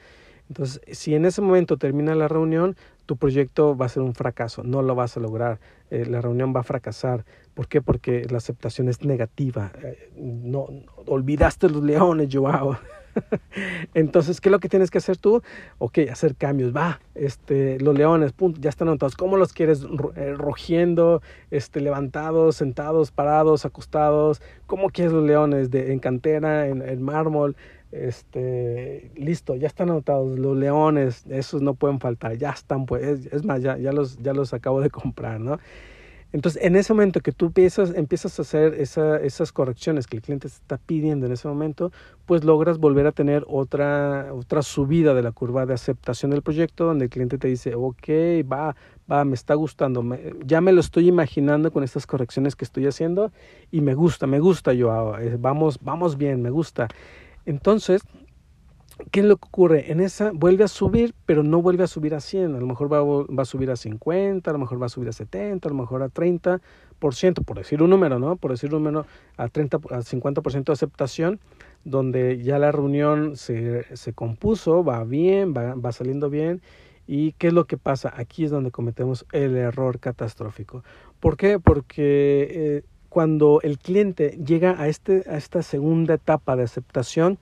Entonces, 0.48 0.80
si 0.98 1.14
en 1.14 1.24
ese 1.26 1.42
momento 1.42 1.76
termina 1.76 2.14
la 2.14 2.26
reunión, 2.26 2.76
tu 3.06 3.16
proyecto 3.16 3.76
va 3.76 3.86
a 3.86 3.88
ser 3.88 4.02
un 4.02 4.14
fracaso, 4.14 4.62
no 4.64 4.82
lo 4.82 4.94
vas 4.94 5.16
a 5.16 5.20
lograr, 5.20 5.60
eh, 5.90 6.06
la 6.06 6.20
reunión 6.20 6.54
va 6.54 6.60
a 6.60 6.64
fracasar. 6.64 7.24
¿Por 7.54 7.68
qué? 7.68 7.82
Porque 7.82 8.26
la 8.30 8.38
aceptación 8.38 8.88
es 8.88 9.04
negativa. 9.04 9.72
Eh, 9.82 10.12
no, 10.16 10.66
olvidaste 11.06 11.68
los 11.68 11.82
leones, 11.82 12.28
Joao. 12.32 12.78
Entonces, 13.94 14.40
¿qué 14.40 14.48
es 14.48 14.52
lo 14.52 14.60
que 14.60 14.68
tienes 14.68 14.90
que 14.90 14.98
hacer 14.98 15.16
tú? 15.16 15.42
Ok, 15.78 15.98
hacer 16.10 16.36
cambios. 16.36 16.74
Va, 16.74 17.00
este, 17.14 17.78
los 17.80 17.96
leones, 17.96 18.32
punto, 18.32 18.60
ya 18.60 18.70
están 18.70 18.88
anotados. 18.88 19.16
¿Cómo 19.16 19.36
los 19.36 19.52
quieres 19.52 19.86
eh, 20.16 20.34
rugiendo, 20.36 21.22
este, 21.50 21.80
levantados, 21.80 22.56
sentados, 22.56 23.10
parados, 23.10 23.64
acostados? 23.64 24.42
¿Cómo 24.66 24.90
quieres 24.90 25.12
los 25.12 25.24
leones? 25.24 25.70
De, 25.70 25.92
en 25.92 25.98
cantera, 25.98 26.68
en, 26.68 26.82
en 26.82 27.02
mármol. 27.02 27.56
Este, 27.92 29.10
listo, 29.16 29.56
ya 29.56 29.66
están 29.66 29.90
anotados. 29.90 30.38
Los 30.38 30.56
leones, 30.56 31.24
esos 31.28 31.60
no 31.62 31.74
pueden 31.74 31.98
faltar, 32.00 32.36
ya 32.36 32.50
están, 32.50 32.86
pues, 32.86 33.26
es, 33.26 33.44
más, 33.44 33.62
ya, 33.62 33.76
los, 33.92 34.18
ya 34.18 34.32
los 34.32 34.54
acabo 34.54 34.80
de 34.80 34.90
comprar, 34.90 35.40
¿no? 35.40 35.58
Entonces, 36.32 36.62
en 36.62 36.76
ese 36.76 36.92
momento 36.92 37.20
que 37.20 37.32
tú 37.32 37.46
empiezas, 37.46 37.92
empiezas 37.94 38.38
a 38.38 38.42
hacer 38.42 38.74
esa, 38.74 39.16
esas 39.16 39.52
correcciones 39.52 40.06
que 40.06 40.16
el 40.16 40.22
cliente 40.22 40.46
está 40.46 40.78
pidiendo 40.78 41.26
en 41.26 41.32
ese 41.32 41.48
momento, 41.48 41.90
pues 42.26 42.44
logras 42.44 42.78
volver 42.78 43.06
a 43.06 43.12
tener 43.12 43.44
otra, 43.48 44.32
otra 44.32 44.62
subida 44.62 45.12
de 45.14 45.22
la 45.22 45.32
curva 45.32 45.66
de 45.66 45.74
aceptación 45.74 46.30
del 46.30 46.42
proyecto, 46.42 46.84
donde 46.84 47.06
el 47.06 47.10
cliente 47.10 47.36
te 47.38 47.48
dice, 47.48 47.74
ok, 47.74 48.08
va, 48.50 48.76
va, 49.10 49.24
me 49.24 49.34
está 49.34 49.54
gustando, 49.54 50.02
me, 50.02 50.34
ya 50.44 50.60
me 50.60 50.72
lo 50.72 50.80
estoy 50.80 51.08
imaginando 51.08 51.72
con 51.72 51.82
estas 51.82 52.06
correcciones 52.06 52.54
que 52.54 52.64
estoy 52.64 52.86
haciendo 52.86 53.32
y 53.72 53.80
me 53.80 53.94
gusta, 53.94 54.26
me 54.28 54.38
gusta 54.38 54.72
yo, 54.72 55.18
eh, 55.18 55.36
vamos, 55.38 55.80
vamos 55.82 56.16
bien, 56.16 56.42
me 56.42 56.50
gusta. 56.50 56.86
Entonces, 57.44 58.02
¿Qué 59.10 59.20
es 59.20 59.26
lo 59.26 59.36
que 59.36 59.46
ocurre? 59.46 59.92
En 59.92 60.00
esa 60.00 60.30
vuelve 60.32 60.64
a 60.64 60.68
subir, 60.68 61.14
pero 61.26 61.42
no 61.42 61.62
vuelve 61.62 61.84
a 61.84 61.86
subir 61.86 62.14
a 62.14 62.20
100. 62.20 62.54
A 62.54 62.60
lo 62.60 62.66
mejor 62.66 62.92
va, 62.92 63.02
va, 63.02 63.42
a 63.42 63.46
subir 63.46 63.70
a 63.70 63.76
50, 63.76 64.50
a 64.50 64.52
lo 64.52 64.58
mejor 64.58 64.80
va 64.80 64.86
a 64.86 64.88
subir 64.88 65.08
a 65.08 65.12
70, 65.12 65.68
a 65.68 65.72
lo 65.72 65.78
mejor 65.78 66.02
a 66.02 66.08
30%, 66.08 66.60
por 67.44 67.56
decir 67.56 67.82
un 67.82 67.90
número, 67.90 68.18
¿no? 68.18 68.36
Por 68.36 68.50
decir 68.50 68.74
un 68.74 68.82
número, 68.84 69.06
a, 69.36 69.48
30, 69.48 69.76
a 69.76 70.00
50% 70.02 70.64
de 70.64 70.72
aceptación, 70.72 71.40
donde 71.84 72.42
ya 72.42 72.58
la 72.58 72.72
reunión 72.72 73.36
se, 73.36 73.84
se 73.96 74.12
compuso, 74.12 74.84
va 74.84 75.04
bien, 75.04 75.54
va, 75.54 75.74
va 75.74 75.92
saliendo 75.92 76.30
bien. 76.30 76.60
¿Y 77.06 77.32
qué 77.32 77.48
es 77.48 77.52
lo 77.52 77.66
que 77.66 77.76
pasa? 77.76 78.12
Aquí 78.16 78.44
es 78.44 78.50
donde 78.50 78.70
cometemos 78.70 79.26
el 79.32 79.56
error 79.56 79.98
catastrófico. 79.98 80.84
¿Por 81.18 81.36
qué? 81.36 81.58
Porque 81.58 82.48
eh, 82.50 82.82
cuando 83.08 83.60
el 83.62 83.78
cliente 83.78 84.38
llega 84.46 84.80
a, 84.80 84.86
este, 84.86 85.24
a 85.28 85.36
esta 85.36 85.62
segunda 85.62 86.14
etapa 86.14 86.54
de 86.54 86.62
aceptación, 86.62 87.38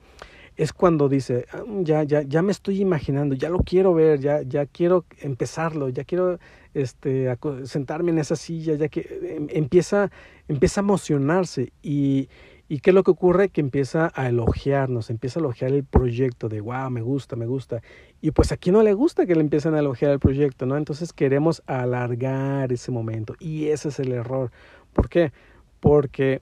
es 0.59 0.73
cuando 0.73 1.07
dice, 1.07 1.45
ah, 1.53 1.63
ya, 1.83 2.03
ya, 2.03 2.21
ya 2.21 2.41
me 2.41 2.51
estoy 2.51 2.81
imaginando, 2.81 3.33
ya 3.33 3.47
lo 3.47 3.59
quiero 3.59 3.93
ver, 3.93 4.19
ya, 4.19 4.41
ya 4.41 4.65
quiero 4.65 5.05
empezarlo, 5.21 5.87
ya 5.87 6.03
quiero 6.03 6.37
este, 6.73 7.33
sentarme 7.63 8.11
en 8.11 8.19
esa 8.19 8.35
silla, 8.35 8.75
ya 8.75 8.89
que 8.89 9.07
em, 9.37 9.47
empieza, 9.51 10.11
empieza 10.49 10.81
a 10.81 10.83
emocionarse 10.83 11.71
y, 11.81 12.27
y 12.67 12.81
qué 12.81 12.89
es 12.89 12.93
lo 12.93 13.03
que 13.03 13.11
ocurre 13.11 13.47
que 13.47 13.61
empieza 13.61 14.11
a 14.13 14.27
elogiarnos, 14.27 15.09
empieza 15.09 15.39
a 15.39 15.43
elogiar 15.43 15.71
el 15.71 15.85
proyecto 15.85 16.49
de 16.49 16.59
wow, 16.59 16.89
me 16.89 17.01
gusta, 17.01 17.37
me 17.37 17.45
gusta. 17.45 17.81
Y 18.19 18.31
pues 18.31 18.51
aquí 18.51 18.69
no 18.69 18.83
le 18.83 18.91
gusta 18.91 19.25
que 19.25 19.35
le 19.35 19.41
empiecen 19.41 19.75
a 19.75 19.79
elogiar 19.79 20.11
el 20.11 20.19
proyecto, 20.19 20.65
¿no? 20.65 20.75
Entonces 20.75 21.13
queremos 21.13 21.63
alargar 21.67 22.73
ese 22.73 22.91
momento 22.91 23.33
y 23.39 23.67
ese 23.67 23.87
es 23.87 23.99
el 23.99 24.11
error. 24.11 24.51
¿Por 24.91 25.07
qué? 25.07 25.31
Porque 25.79 26.41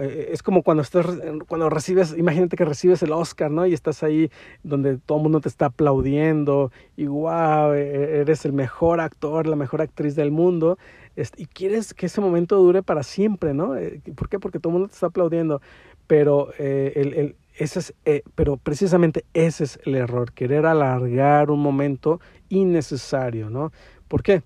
eh, 0.00 0.30
es 0.32 0.42
como 0.42 0.62
cuando 0.62 0.82
estás 0.82 1.06
cuando 1.46 1.70
recibes 1.70 2.16
imagínate 2.16 2.56
que 2.56 2.64
recibes 2.64 3.02
el 3.02 3.12
Oscar 3.12 3.50
no 3.50 3.66
y 3.66 3.72
estás 3.72 4.02
ahí 4.02 4.30
donde 4.62 4.98
todo 4.98 5.18
el 5.18 5.22
mundo 5.22 5.40
te 5.40 5.48
está 5.48 5.66
aplaudiendo 5.66 6.72
y 6.96 7.06
wow 7.06 7.72
e, 7.72 8.20
eres 8.20 8.44
el 8.44 8.52
mejor 8.52 9.00
actor 9.00 9.46
la 9.46 9.56
mejor 9.56 9.82
actriz 9.82 10.16
del 10.16 10.30
mundo 10.30 10.78
y 11.36 11.46
quieres 11.46 11.94
que 11.94 12.06
ese 12.06 12.20
momento 12.20 12.56
dure 12.56 12.82
para 12.82 13.02
siempre 13.02 13.54
no 13.54 13.76
eh, 13.76 14.00
¿por 14.16 14.28
qué? 14.28 14.38
porque 14.38 14.58
todo 14.58 14.70
el 14.70 14.74
mundo 14.74 14.88
te 14.88 14.94
está 14.94 15.06
aplaudiendo 15.06 15.60
pero 16.06 16.50
eh, 16.58 16.92
el 16.96 17.36
ese 17.56 17.78
es, 17.78 17.94
pero 18.34 18.56
precisamente 18.56 19.24
ese 19.32 19.62
es 19.62 19.78
el 19.84 19.94
error, 19.94 20.32
querer 20.32 20.66
alargar 20.66 21.52
un 21.52 21.60
momento 21.60 22.20
innecesario, 22.48 23.48
¿no? 23.48 23.70
¿Por 24.08 24.24
qué? 24.24 24.42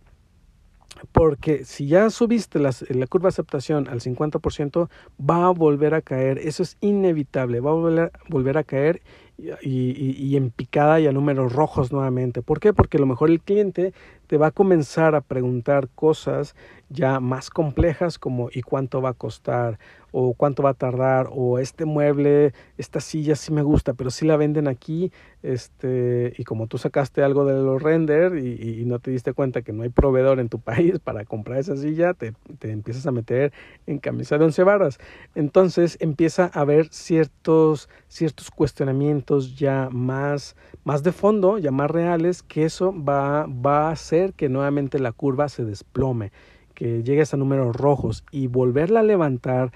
Porque 1.13 1.65
si 1.65 1.87
ya 1.87 2.11
subiste 2.11 2.59
la 2.59 2.73
curva 3.09 3.27
de 3.27 3.29
aceptación 3.29 3.89
al 3.89 4.01
50%, 4.01 4.89
va 5.19 5.47
a 5.47 5.51
volver 5.51 5.95
a 5.95 6.03
caer. 6.03 6.39
Eso 6.39 6.63
es 6.63 6.77
inevitable. 6.81 7.61
Va 7.61 7.71
a 7.71 7.75
volver, 7.75 8.13
volver 8.29 8.59
a 8.59 8.65
caer 8.65 9.03
y, 9.39 9.51
y, 9.71 10.17
y, 10.19 10.37
en 10.37 10.51
picada 10.51 10.99
y 10.99 11.07
a 11.07 11.13
números 11.13 11.53
rojos 11.53 11.93
nuevamente. 11.93 12.43
¿Por 12.43 12.59
qué? 12.59 12.73
Porque 12.73 12.97
a 12.97 13.01
lo 13.01 13.07
mejor 13.07 13.31
el 13.31 13.41
cliente 13.41 13.95
te 14.27 14.37
va 14.37 14.49
a 14.49 14.51
comenzar 14.51 15.15
a 15.15 15.21
preguntar 15.21 15.89
cosas 15.95 16.57
ya 16.89 17.21
más 17.21 17.51
complejas 17.51 18.19
como 18.19 18.49
¿y 18.53 18.63
cuánto 18.63 19.01
va 19.03 19.11
a 19.11 19.15
costar? 19.15 19.79
o 20.11 20.35
cuánto 20.35 20.63
va 20.63 20.71
a 20.71 20.75
tardar 20.75 21.29
o 21.31 21.59
este 21.59 21.85
mueble, 21.85 22.53
esta 22.77 23.01
silla 23.01 23.37
sí 23.37 23.53
me 23.53 23.63
gusta, 23.63 23.95
pero 23.95 24.11
sí 24.11 24.27
la 24.27 24.37
venden 24.37 24.69
aquí, 24.69 25.13
este, 25.43 26.33
y 26.37 26.45
como 26.45 26.67
tú 26.67 26.79
sacaste 26.79 27.23
algo 27.23 27.45
de 27.45 27.55
los 27.63 27.83
render 27.83 28.39
y, 28.39 28.85
no 28.89 29.01
te 29.01 29.11
diste 29.11 29.35
cuenta 29.35 29.61
que 29.61 29.73
no 29.73 29.83
hay 29.83 29.91
proveedor 29.91 30.41
en 30.41 30.49
tu 30.49 30.59
país 30.61 30.99
para 30.99 31.25
comprar 31.25 31.59
esa 31.59 31.77
silla, 31.77 32.15
te, 32.15 32.33
te 32.59 32.71
empiezas 32.71 33.07
a 33.07 33.13
meter 33.13 33.53
en 33.87 33.99
camisa 33.99 34.39
de 34.39 34.47
once 34.47 34.63
barras. 34.63 34.99
Entonces 35.35 35.99
empieza 36.01 36.51
a 36.55 36.61
haber 36.61 36.89
ciertos, 36.89 37.91
ciertos 38.09 38.51
cuestionamientos 38.51 39.57
ya 39.57 39.91
más, 39.93 40.57
más 40.85 41.03
de 41.03 41.13
fondo, 41.13 41.59
ya 41.59 41.71
más 41.71 41.91
reales, 41.91 42.43
que 42.43 42.65
eso 42.65 42.95
va, 42.95 43.47
va 43.47 43.89
a 43.89 43.93
hacer 43.93 44.33
que 44.33 44.49
nuevamente 44.49 44.99
la 44.99 45.13
curva 45.13 45.49
se 45.51 45.65
desplome 45.65 46.33
que 46.79 47.03
llegues 47.03 47.35
a 47.35 47.37
números 47.37 47.75
rojos 47.75 48.23
y 48.31 48.47
volverla 48.47 49.01
a 49.01 49.03
levantar 49.03 49.73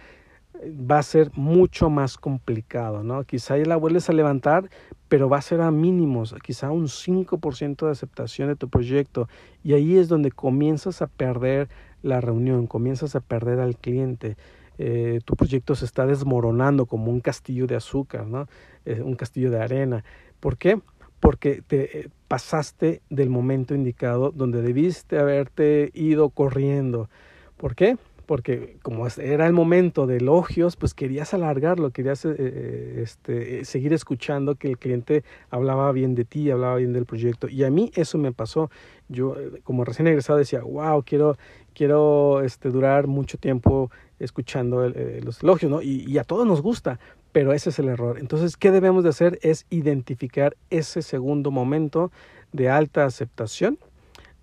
eh, 0.60 0.72
va 0.72 1.00
a 1.00 1.02
ser 1.02 1.32
mucho 1.34 1.90
más 1.90 2.16
complicado, 2.16 3.02
¿no? 3.02 3.24
Quizá 3.24 3.56
la 3.56 3.74
vuelves 3.74 4.08
a 4.08 4.12
levantar, 4.12 4.70
pero 5.08 5.28
va 5.28 5.38
a 5.38 5.42
ser 5.42 5.62
a 5.62 5.72
mínimos, 5.72 6.32
quizá 6.44 6.70
un 6.70 6.86
5% 6.86 7.86
de 7.86 7.90
aceptación 7.90 8.46
de 8.46 8.54
tu 8.54 8.68
proyecto 8.68 9.28
y 9.64 9.72
ahí 9.72 9.98
es 9.98 10.06
donde 10.06 10.30
comienzas 10.30 11.02
a 11.02 11.08
perder 11.08 11.68
la 12.02 12.20
reunión, 12.20 12.68
comienzas 12.68 13.16
a 13.16 13.20
perder 13.20 13.58
al 13.58 13.76
cliente. 13.76 14.36
Eh, 14.78 15.18
tu 15.24 15.34
proyecto 15.34 15.74
se 15.74 15.86
está 15.86 16.06
desmoronando 16.06 16.86
como 16.86 17.10
un 17.10 17.20
castillo 17.20 17.66
de 17.66 17.74
azúcar, 17.74 18.28
¿no? 18.28 18.46
Eh, 18.84 19.02
un 19.02 19.16
castillo 19.16 19.50
de 19.50 19.60
arena. 19.60 20.04
¿Por 20.38 20.56
qué? 20.56 20.80
Porque 21.22 21.62
te 21.64 22.00
eh, 22.00 22.08
pasaste 22.26 23.00
del 23.08 23.30
momento 23.30 23.76
indicado 23.76 24.32
donde 24.32 24.60
debiste 24.60 25.20
haberte 25.20 25.92
ido 25.94 26.30
corriendo. 26.30 27.08
¿Por 27.56 27.76
qué? 27.76 27.96
Porque 28.26 28.78
como 28.82 29.06
era 29.06 29.46
el 29.46 29.52
momento 29.52 30.08
de 30.08 30.16
elogios, 30.16 30.74
pues 30.74 30.94
querías 30.94 31.32
alargarlo, 31.32 31.90
querías 31.90 32.24
eh, 32.24 32.34
eh, 32.36 33.00
este, 33.04 33.64
seguir 33.64 33.92
escuchando 33.92 34.56
que 34.56 34.66
el 34.66 34.78
cliente 34.78 35.22
hablaba 35.48 35.92
bien 35.92 36.16
de 36.16 36.24
ti, 36.24 36.50
hablaba 36.50 36.74
bien 36.74 36.92
del 36.92 37.06
proyecto. 37.06 37.48
Y 37.48 37.62
a 37.62 37.70
mí 37.70 37.92
eso 37.94 38.18
me 38.18 38.32
pasó. 38.32 38.68
Yo 39.08 39.36
como 39.62 39.84
recién 39.84 40.08
egresado 40.08 40.40
decía, 40.40 40.62
wow, 40.62 41.04
quiero, 41.04 41.36
quiero 41.72 42.42
este, 42.42 42.70
durar 42.70 43.06
mucho 43.06 43.38
tiempo 43.38 43.92
escuchando 44.18 44.88
los 45.22 45.40
elogios, 45.44 45.70
¿no? 45.70 45.82
Y, 45.82 46.04
y 46.04 46.18
a 46.18 46.24
todos 46.24 46.46
nos 46.46 46.62
gusta, 46.62 46.98
pero 47.32 47.52
ese 47.52 47.70
es 47.70 47.78
el 47.78 47.88
error. 47.88 48.18
Entonces, 48.18 48.56
¿qué 48.56 48.70
debemos 48.70 49.02
de 49.02 49.10
hacer? 49.10 49.38
Es 49.42 49.66
identificar 49.70 50.56
ese 50.70 51.02
segundo 51.02 51.50
momento 51.50 52.12
de 52.52 52.68
alta 52.68 53.04
aceptación 53.04 53.78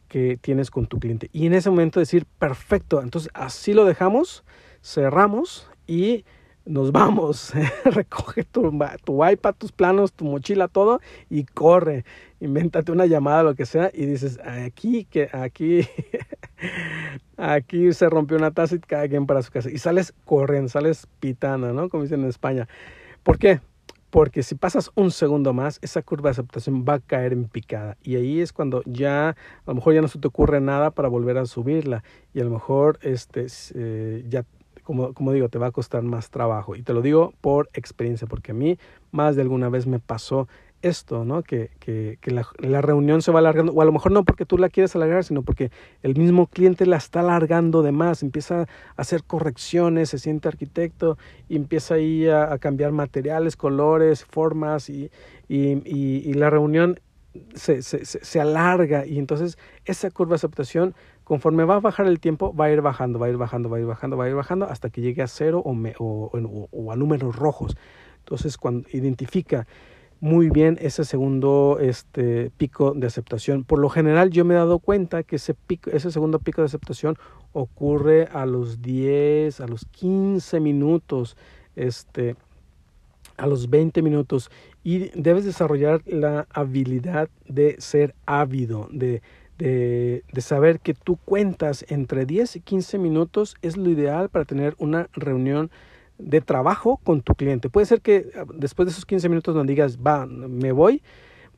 que 0.07 0.37
tienes 0.41 0.71
con 0.71 0.87
tu 0.87 0.99
cliente. 0.99 1.29
Y 1.31 1.45
en 1.45 1.53
ese 1.53 1.69
momento 1.69 1.99
decir, 1.99 2.25
perfecto, 2.39 3.01
entonces 3.01 3.31
así 3.35 3.73
lo 3.73 3.85
dejamos, 3.85 4.43
cerramos 4.83 5.69
y 5.85 6.25
nos 6.65 6.91
vamos. 6.91 7.53
Recoge 7.85 8.43
tu, 8.43 8.71
tu 9.03 9.19
tus 9.57 9.71
planos, 9.71 10.13
tu 10.13 10.25
mochila, 10.25 10.67
todo 10.67 11.01
y 11.29 11.43
corre. 11.45 12.05
Invéntate 12.39 12.91
una 12.91 13.05
llamada, 13.05 13.43
lo 13.43 13.55
que 13.55 13.65
sea, 13.65 13.91
y 13.93 14.05
dices, 14.05 14.39
aquí, 14.39 15.05
que 15.05 15.29
aquí, 15.33 15.87
aquí 17.37 17.91
se 17.91 18.09
rompió 18.09 18.37
una 18.37 18.51
taza 18.51 18.75
y 18.75 18.79
cada 18.79 19.07
quien 19.07 19.25
para 19.25 19.41
su 19.41 19.51
casa. 19.51 19.69
Y 19.69 19.77
sales 19.77 20.13
corriendo, 20.25 20.69
sales 20.69 21.07
pitana, 21.19 21.73
¿no? 21.73 21.89
Como 21.89 22.03
dicen 22.03 22.21
en 22.21 22.29
España. 22.29 22.67
¿Por 23.23 23.37
qué? 23.37 23.59
Porque 24.09 24.41
si 24.41 24.55
pasas 24.55 24.89
un 24.95 25.11
segundo 25.11 25.53
más, 25.53 25.77
esa 25.81 26.01
curva 26.01 26.29
de 26.29 26.31
aceptación 26.31 26.83
va 26.87 26.95
a 26.95 26.99
caer 26.99 27.33
en 27.33 27.45
picada. 27.45 27.95
Y 28.01 28.15
ahí 28.15 28.39
es 28.41 28.53
cuando 28.53 28.81
ya, 28.85 29.29
a 29.29 29.35
lo 29.67 29.75
mejor 29.75 29.93
ya 29.93 30.01
no 30.01 30.07
se 30.07 30.17
te 30.17 30.27
ocurre 30.27 30.61
nada 30.61 30.91
para 30.91 31.09
volver 31.09 31.37
a 31.37 31.45
subirla. 31.45 32.03
Y 32.33 32.39
a 32.39 32.43
lo 32.43 32.49
mejor 32.49 32.97
este, 33.03 33.45
eh, 33.75 34.25
ya 34.27 34.45
como, 34.89 35.13
como, 35.13 35.31
digo, 35.33 35.49
te 35.49 35.59
va 35.59 35.67
a 35.67 35.71
costar 35.71 36.01
más 36.01 36.31
trabajo. 36.31 36.75
Y 36.75 36.81
te 36.81 36.93
lo 36.93 37.03
digo 37.03 37.31
por 37.41 37.69
experiencia, 37.75 38.25
porque 38.25 38.53
a 38.53 38.55
mí 38.55 38.79
más 39.11 39.35
de 39.35 39.43
alguna 39.43 39.69
vez 39.69 39.85
me 39.85 39.99
pasó 39.99 40.47
esto, 40.81 41.25
¿no? 41.25 41.43
Que, 41.43 41.69
que, 41.79 42.17
la, 42.31 42.81
reunión 42.81 43.21
se 43.21 43.31
va 43.31 43.37
alargando, 43.37 43.71
o 43.71 43.83
a 43.83 43.85
lo 43.85 43.91
mejor 43.91 44.11
no 44.11 44.23
porque 44.23 44.47
tú 44.47 44.57
la 44.57 44.69
quieres 44.69 44.95
alargar, 44.95 45.23
sino 45.23 45.43
porque 45.43 45.69
el 46.01 46.15
mismo 46.15 46.47
cliente 46.47 46.87
la 46.87 46.97
está 46.97 47.19
alargando 47.19 47.83
de 47.83 47.91
más, 47.91 48.23
empieza 48.23 48.61
a 48.61 48.67
hacer 48.95 49.23
correcciones, 49.23 50.09
se 50.09 50.17
siente 50.17 50.47
arquitecto 50.47 51.19
y 51.47 51.55
empieza 51.55 51.93
ahí 51.93 52.27
a, 52.27 52.51
a 52.51 52.57
cambiar 52.57 52.91
materiales, 52.91 53.55
colores, 53.55 54.25
formas 54.25 54.89
y, 54.89 55.11
y, 55.47 55.83
y 55.85 56.33
la 56.33 56.49
reunión 56.49 56.99
se, 57.53 57.81
se, 57.81 58.05
se, 58.05 58.39
alarga 58.39 59.05
y 59.05 59.19
entonces 59.19 59.57
esa 59.85 60.09
curva 60.09 60.31
de 60.31 60.35
aceptación 60.37 60.95
conforme 61.23 61.63
va 61.63 61.75
a 61.75 61.79
bajar 61.79 62.07
el 62.07 62.19
tiempo 62.19 62.53
va 62.55 62.65
a 62.65 62.71
ir 62.71 62.81
bajando, 62.81 63.19
va 63.19 63.27
a 63.27 63.29
ir 63.29 63.37
bajando, 63.37 63.69
va 63.69 63.77
a 63.77 63.79
ir 63.79 63.85
bajando, 63.85 64.17
va 64.17 64.25
a 64.25 64.29
ir 64.29 64.35
bajando 64.35 64.65
hasta 64.65 64.89
que 64.89 65.01
llegue 65.01 65.21
a 65.21 65.27
cero 65.27 65.61
o, 65.63 65.71
o, 65.71 66.31
o, 66.33 66.69
o 66.71 66.91
a 66.91 66.95
números 66.95 67.35
rojos. 67.35 67.77
Entonces 68.19 68.57
cuando 68.57 68.87
identifica 68.91 69.67
muy 70.21 70.49
bien 70.49 70.77
ese 70.81 71.05
segundo 71.05 71.77
este, 71.79 72.51
pico 72.57 72.93
de 72.93 73.07
aceptación. 73.07 73.63
Por 73.63 73.79
lo 73.79 73.89
general 73.89 74.29
yo 74.31 74.43
me 74.45 74.53
he 74.53 74.57
dado 74.57 74.79
cuenta 74.79 75.23
que 75.23 75.37
ese, 75.37 75.53
pico, 75.53 75.89
ese 75.91 76.11
segundo 76.11 76.39
pico 76.39 76.61
de 76.61 76.65
aceptación 76.65 77.17
ocurre 77.53 78.27
a 78.31 78.45
los 78.45 78.81
10, 78.81 79.61
a 79.61 79.67
los 79.67 79.85
15 79.85 80.59
minutos, 80.59 81.37
este, 81.75 82.35
a 83.37 83.47
los 83.47 83.69
20 83.69 84.01
minutos 84.01 84.51
y 84.83 85.09
debes 85.19 85.45
desarrollar 85.45 86.01
la 86.05 86.47
habilidad 86.51 87.29
de 87.47 87.75
ser 87.79 88.15
ávido, 88.25 88.87
de, 88.91 89.21
de, 89.57 90.23
de, 90.31 90.41
saber 90.41 90.79
que 90.79 90.93
tú 90.93 91.17
cuentas 91.17 91.85
entre 91.89 92.25
10 92.25 92.57
y 92.57 92.61
15 92.61 92.97
minutos 92.97 93.55
es 93.61 93.77
lo 93.77 93.89
ideal 93.89 94.29
para 94.29 94.45
tener 94.45 94.75
una 94.77 95.09
reunión 95.13 95.69
de 96.19 96.41
trabajo 96.41 96.99
con 97.03 97.21
tu 97.21 97.33
cliente. 97.33 97.69
Puede 97.69 97.85
ser 97.85 98.01
que 98.01 98.29
ah, 98.35 98.45
después 98.53 98.85
de 98.85 98.91
esos 98.91 99.05
15 99.05 99.29
minutos 99.29 99.55
no 99.55 99.63
digas, 99.63 99.97
va, 99.97 100.25
me 100.25 100.71
voy, 100.71 101.01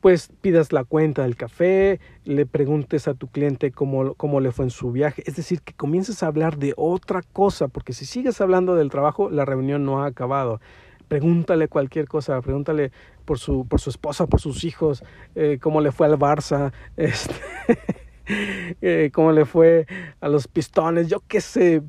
pues 0.00 0.30
pidas 0.40 0.72
la 0.72 0.84
cuenta 0.84 1.22
del 1.22 1.36
café, 1.36 2.00
le 2.24 2.46
preguntes 2.46 3.06
a 3.06 3.14
tu 3.14 3.28
cliente 3.28 3.70
cómo, 3.70 4.14
cómo 4.14 4.40
le 4.40 4.50
fue 4.50 4.64
en 4.64 4.70
su 4.70 4.90
viaje. 4.90 5.22
Es 5.26 5.36
decir, 5.36 5.60
que 5.62 5.74
comiences 5.74 6.22
a 6.22 6.26
hablar 6.26 6.58
de 6.58 6.74
otra 6.76 7.22
cosa, 7.32 7.68
porque 7.68 7.92
si 7.92 8.04
sigues 8.04 8.40
hablando 8.40 8.74
del 8.74 8.90
trabajo, 8.90 9.30
la 9.30 9.44
reunión 9.44 9.84
no 9.84 10.02
ha 10.02 10.06
acabado. 10.06 10.60
Pregúntale 11.12 11.68
cualquier 11.68 12.08
cosa, 12.08 12.40
pregúntale 12.40 12.90
por 13.26 13.38
su, 13.38 13.66
por 13.68 13.82
su 13.82 13.90
esposa, 13.90 14.26
por 14.26 14.40
sus 14.40 14.64
hijos, 14.64 15.04
eh, 15.34 15.58
cómo 15.60 15.82
le 15.82 15.92
fue 15.92 16.06
al 16.06 16.18
Barça, 16.18 16.72
este, 16.96 17.34
eh, 18.80 19.10
cómo 19.12 19.30
le 19.30 19.44
fue 19.44 19.84
a 20.22 20.28
los 20.30 20.48
pistones, 20.48 21.08
yo 21.08 21.20
qué 21.28 21.42
sé, 21.42 21.82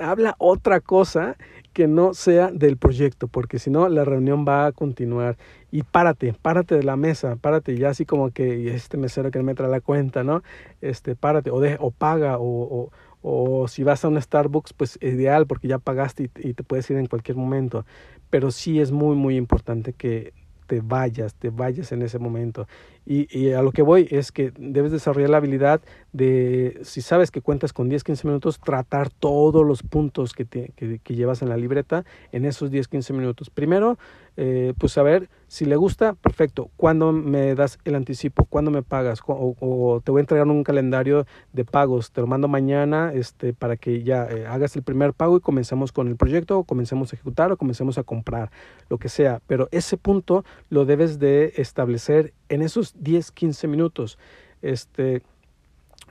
habla 0.00 0.36
otra 0.38 0.78
cosa 0.78 1.36
que 1.72 1.88
no 1.88 2.14
sea 2.14 2.52
del 2.52 2.76
proyecto, 2.76 3.26
porque 3.26 3.58
si 3.58 3.68
no 3.68 3.88
la 3.88 4.04
reunión 4.04 4.44
va 4.46 4.66
a 4.66 4.72
continuar. 4.72 5.38
Y 5.72 5.82
párate, 5.82 6.32
párate 6.40 6.76
de 6.76 6.84
la 6.84 6.94
mesa, 6.94 7.34
párate 7.34 7.76
ya 7.76 7.88
así 7.88 8.06
como 8.06 8.30
que 8.30 8.72
este 8.72 8.96
mesero 8.96 9.32
que 9.32 9.42
me 9.42 9.56
trae 9.56 9.70
la 9.70 9.80
cuenta, 9.80 10.22
¿no? 10.22 10.44
Este, 10.80 11.16
párate, 11.16 11.50
o, 11.50 11.58
de, 11.58 11.76
o 11.80 11.90
paga, 11.90 12.38
o, 12.38 12.44
o, 12.44 12.90
o, 13.22 13.68
si 13.68 13.82
vas 13.82 14.04
a 14.04 14.08
un 14.08 14.20
Starbucks, 14.20 14.72
pues 14.72 14.98
ideal, 15.02 15.46
porque 15.46 15.68
ya 15.68 15.78
pagaste 15.78 16.30
y 16.36 16.54
te 16.54 16.62
puedes 16.62 16.88
ir 16.90 16.96
en 16.96 17.06
cualquier 17.06 17.36
momento. 17.36 17.84
Pero 18.30 18.50
sí 18.50 18.80
es 18.80 18.92
muy, 18.92 19.16
muy 19.16 19.36
importante 19.36 19.92
que 19.92 20.32
te 20.66 20.80
vayas, 20.82 21.34
te 21.34 21.50
vayas 21.50 21.92
en 21.92 22.02
ese 22.02 22.18
momento. 22.18 22.68
Y, 23.10 23.26
y, 23.30 23.52
a 23.52 23.62
lo 23.62 23.72
que 23.72 23.80
voy 23.80 24.06
es 24.10 24.32
que 24.32 24.52
debes 24.58 24.92
desarrollar 24.92 25.30
la 25.30 25.38
habilidad 25.38 25.80
de, 26.12 26.78
si 26.82 27.00
sabes 27.00 27.30
que 27.30 27.40
cuentas 27.40 27.72
con 27.72 27.88
10, 27.88 28.04
15 28.04 28.26
minutos, 28.26 28.60
tratar 28.60 29.08
todos 29.08 29.66
los 29.66 29.82
puntos 29.82 30.34
que, 30.34 30.44
te, 30.44 30.72
que, 30.76 31.14
llevas 31.14 31.40
en 31.40 31.48
la 31.48 31.56
libreta 31.56 32.04
en 32.32 32.44
esos 32.44 32.70
10, 32.70 32.86
15 32.86 33.14
minutos. 33.14 33.48
Primero, 33.48 33.98
eh, 34.36 34.74
pues 34.76 34.92
saber 34.92 35.30
si 35.46 35.64
le 35.64 35.76
gusta, 35.76 36.12
perfecto. 36.12 36.70
¿Cuándo 36.76 37.12
me 37.12 37.54
das 37.54 37.78
el 37.86 37.94
anticipo? 37.94 38.44
¿Cuándo 38.44 38.70
me 38.70 38.82
pagas? 38.82 39.20
O, 39.26 40.02
te 40.04 40.10
voy 40.10 40.20
a 40.20 40.20
entregar 40.20 40.46
un 40.46 40.62
calendario 40.62 41.26
de 41.54 41.64
pagos. 41.64 42.12
Te 42.12 42.20
lo 42.20 42.26
mando 42.26 42.46
mañana 42.46 43.12
este, 43.14 43.54
para 43.54 43.78
que 43.78 44.02
ya 44.02 44.26
eh, 44.26 44.46
hagas 44.46 44.76
el 44.76 44.82
primer 44.82 45.14
pago 45.14 45.38
y 45.38 45.40
comencemos 45.40 45.92
con 45.92 46.08
el 46.08 46.16
proyecto, 46.16 46.58
o 46.58 46.64
comencemos 46.64 47.10
a 47.12 47.16
ejecutar, 47.16 47.52
o 47.52 47.56
comencemos 47.56 47.96
a 47.96 48.02
comprar, 48.02 48.50
lo 48.90 48.98
que 48.98 49.08
sea. 49.08 49.40
Pero 49.46 49.68
ese 49.70 49.96
punto 49.96 50.44
lo 50.68 50.84
debes 50.84 51.18
de 51.18 51.54
establecer 51.56 52.34
en 52.48 52.62
esos 52.62 52.94
10, 52.98 53.30
15 53.32 53.68
minutos. 53.68 54.18
Este, 54.62 55.22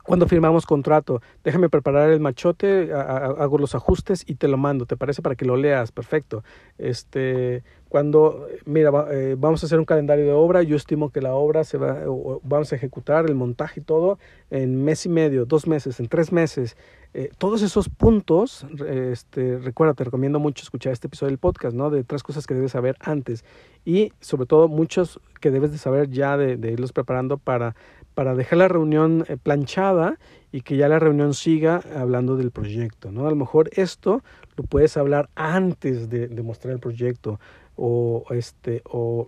cuando 0.07 0.25
firmamos 0.25 0.65
contrato, 0.65 1.21
déjame 1.43 1.67
preparar 1.67 2.09
el 2.11 2.21
machote, 2.21 2.93
hago 2.93 3.57
los 3.57 3.75
ajustes 3.75 4.23
y 4.25 4.35
te 4.35 4.47
lo 4.47 4.55
mando, 4.55 4.85
¿te 4.85 4.95
parece? 4.95 5.21
Para 5.21 5.35
que 5.35 5.43
lo 5.43 5.57
leas, 5.57 5.91
perfecto. 5.91 6.45
Este, 6.77 7.61
cuando, 7.89 8.47
mira, 8.63 8.89
eh, 9.11 9.35
vamos 9.37 9.63
a 9.63 9.65
hacer 9.65 9.79
un 9.79 9.83
calendario 9.83 10.23
de 10.23 10.31
obra, 10.31 10.63
yo 10.63 10.77
estimo 10.77 11.09
que 11.09 11.19
la 11.19 11.35
obra 11.35 11.65
se 11.65 11.77
va, 11.77 12.03
vamos 12.43 12.71
a 12.71 12.77
ejecutar 12.77 13.25
el 13.25 13.35
montaje 13.35 13.81
y 13.81 13.83
todo 13.83 14.17
en 14.49 14.81
mes 14.81 15.05
y 15.05 15.09
medio, 15.09 15.45
dos 15.45 15.67
meses, 15.67 15.99
en 15.99 16.07
tres 16.07 16.31
meses. 16.31 16.77
Eh, 17.13 17.31
todos 17.37 17.61
esos 17.61 17.89
puntos, 17.89 18.65
este, 18.87 19.57
recuerda, 19.57 19.93
te 19.93 20.03
recomiendo 20.03 20.39
mucho 20.39 20.63
escuchar 20.63 20.93
este 20.93 21.07
episodio 21.07 21.31
del 21.31 21.39
podcast, 21.39 21.75
¿no? 21.75 21.89
De 21.89 22.03
tres 22.03 22.21
cosas 22.21 22.45
que 22.45 22.53
debes 22.53 22.73
saber 22.73 22.95
antes 22.99 23.43
y 23.85 24.11
sobre 24.19 24.45
todo 24.45 24.67
muchos 24.67 25.19
que 25.39 25.49
debes 25.49 25.71
de 25.71 25.77
saber 25.77 26.09
ya 26.09 26.37
de, 26.37 26.71
irlos 26.71 26.91
preparando 26.91 27.37
para 27.37 27.75
para 28.13 28.33
dejar 28.33 28.57
la 28.57 28.67
reunión 28.67 29.25
eh, 29.27 29.37
planchada 29.37 30.17
y 30.51 30.61
que 30.61 30.75
ya 30.75 30.87
la 30.87 30.97
reunión 30.97 31.35
siga 31.35 31.83
hablando 31.95 32.35
del 32.35 32.49
proyecto, 32.49 33.11
¿no? 33.11 33.27
A 33.27 33.29
lo 33.29 33.35
mejor 33.35 33.69
esto 33.73 34.23
lo 34.55 34.63
puedes 34.63 34.97
hablar 34.97 35.29
antes 35.35 36.09
de, 36.09 36.27
mostrar 36.41 36.73
el 36.73 36.79
proyecto 36.79 37.39
o 37.75 38.25
este 38.31 38.81
o 38.85 39.27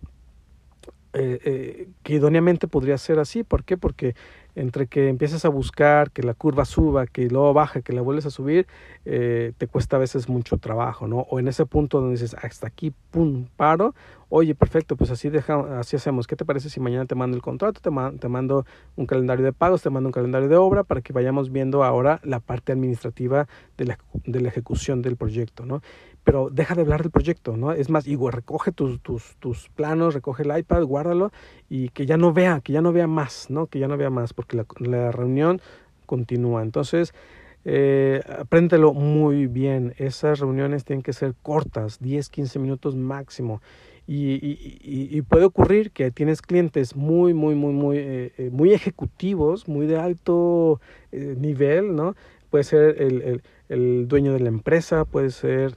eh, 1.13 1.39
eh, 1.43 1.89
que 2.01 2.13
idóneamente 2.13 2.67
podría 2.67 2.97
ser 2.97 3.19
así. 3.19 3.43
¿Por 3.43 3.63
qué? 3.63 3.77
Porque 3.77 4.15
entre 4.59 4.87
que 4.87 5.07
empiezas 5.07 5.45
a 5.45 5.49
buscar 5.49 6.11
que 6.11 6.21
la 6.21 6.33
curva 6.33 6.65
suba, 6.65 7.07
que 7.07 7.29
luego 7.29 7.53
baja, 7.53 7.81
que 7.81 7.93
la 7.93 8.01
vuelves 8.01 8.25
a 8.25 8.29
subir, 8.29 8.67
eh, 9.05 9.53
te 9.57 9.67
cuesta 9.67 9.95
a 9.95 9.99
veces 9.99 10.27
mucho 10.27 10.57
trabajo, 10.57 11.07
¿no? 11.07 11.19
O 11.29 11.39
en 11.39 11.47
ese 11.47 11.65
punto 11.65 12.01
donde 12.01 12.19
dices, 12.19 12.35
hasta 12.41 12.67
aquí, 12.67 12.93
pum, 13.11 13.47
paro, 13.55 13.95
oye, 14.27 14.55
perfecto, 14.55 14.95
pues 14.95 15.11
así, 15.11 15.29
deja, 15.29 15.79
así 15.79 15.95
hacemos. 15.95 16.27
¿Qué 16.27 16.35
te 16.35 16.45
parece 16.45 16.69
si 16.69 16.79
mañana 16.79 17.05
te 17.05 17.15
mando 17.15 17.37
el 17.37 17.41
contrato, 17.41 17.79
te, 17.79 17.89
te 18.19 18.27
mando 18.27 18.65
un 18.95 19.05
calendario 19.05 19.45
de 19.45 19.53
pagos, 19.53 19.81
te 19.81 19.89
mando 19.89 20.09
un 20.09 20.13
calendario 20.13 20.49
de 20.49 20.57
obra 20.57 20.83
para 20.83 21.01
que 21.01 21.13
vayamos 21.13 21.51
viendo 21.51 21.83
ahora 21.83 22.19
la 22.23 22.39
parte 22.39 22.73
administrativa 22.73 23.47
de 23.77 23.85
la, 23.85 23.99
de 24.25 24.41
la 24.41 24.49
ejecución 24.49 25.01
del 25.01 25.15
proyecto, 25.15 25.65
¿no? 25.65 25.81
Pero 26.29 26.51
deja 26.51 26.75
de 26.75 26.81
hablar 26.81 27.01
del 27.01 27.09
proyecto, 27.09 27.57
¿no? 27.57 27.71
Es 27.71 27.89
más, 27.89 28.05
igual 28.05 28.33
recoge 28.33 28.71
tus, 28.71 29.01
tus, 29.01 29.35
tus 29.37 29.67
planos, 29.69 30.13
recoge 30.13 30.43
el 30.43 30.55
iPad, 30.55 30.83
guárdalo 30.83 31.31
y 31.71 31.89
que 31.89 32.05
ya 32.05 32.17
no 32.17 32.33
vea, 32.33 32.61
que 32.63 32.71
ya 32.71 32.81
no 32.83 32.93
vea 32.93 33.07
más, 33.07 33.49
¿no? 33.49 33.65
Que 33.65 33.79
ya 33.79 33.87
no 33.87 33.97
vea 33.97 34.11
más, 34.11 34.33
porque 34.33 34.63
la, 34.77 35.11
reunión 35.11 35.59
continúa. 36.05 36.61
Entonces, 36.61 37.15
eh, 37.65 38.21
apréndelo 38.37 38.93
muy 38.93 39.47
bien. 39.47 39.95
Esas 39.97 40.37
reuniones 40.37 40.85
tienen 40.85 41.01
que 41.01 41.13
ser 41.13 41.33
cortas, 41.41 41.97
10, 41.99 42.29
15 42.29 42.59
minutos 42.59 42.95
máximo. 42.95 43.59
Y, 44.05 44.33
y, 44.33 45.09
y, 45.11 45.21
puede 45.23 45.45
ocurrir 45.45 45.89
que 45.89 46.11
tienes 46.11 46.43
clientes 46.43 46.95
muy, 46.95 47.33
muy, 47.33 47.55
muy, 47.55 47.73
muy, 47.73 47.97
eh, 47.97 48.33
eh, 48.37 48.49
muy 48.51 48.73
ejecutivos, 48.73 49.67
muy 49.67 49.87
de 49.87 49.97
alto 49.97 50.79
eh, 51.11 51.35
nivel, 51.39 51.95
¿no? 51.95 52.15
Puede 52.51 52.65
ser 52.65 53.01
el, 53.01 53.41
el 53.67 54.07
dueño 54.07 54.33
de 54.33 54.41
la 54.41 54.49
empresa, 54.49 55.05
puede 55.05 55.31
ser 55.31 55.73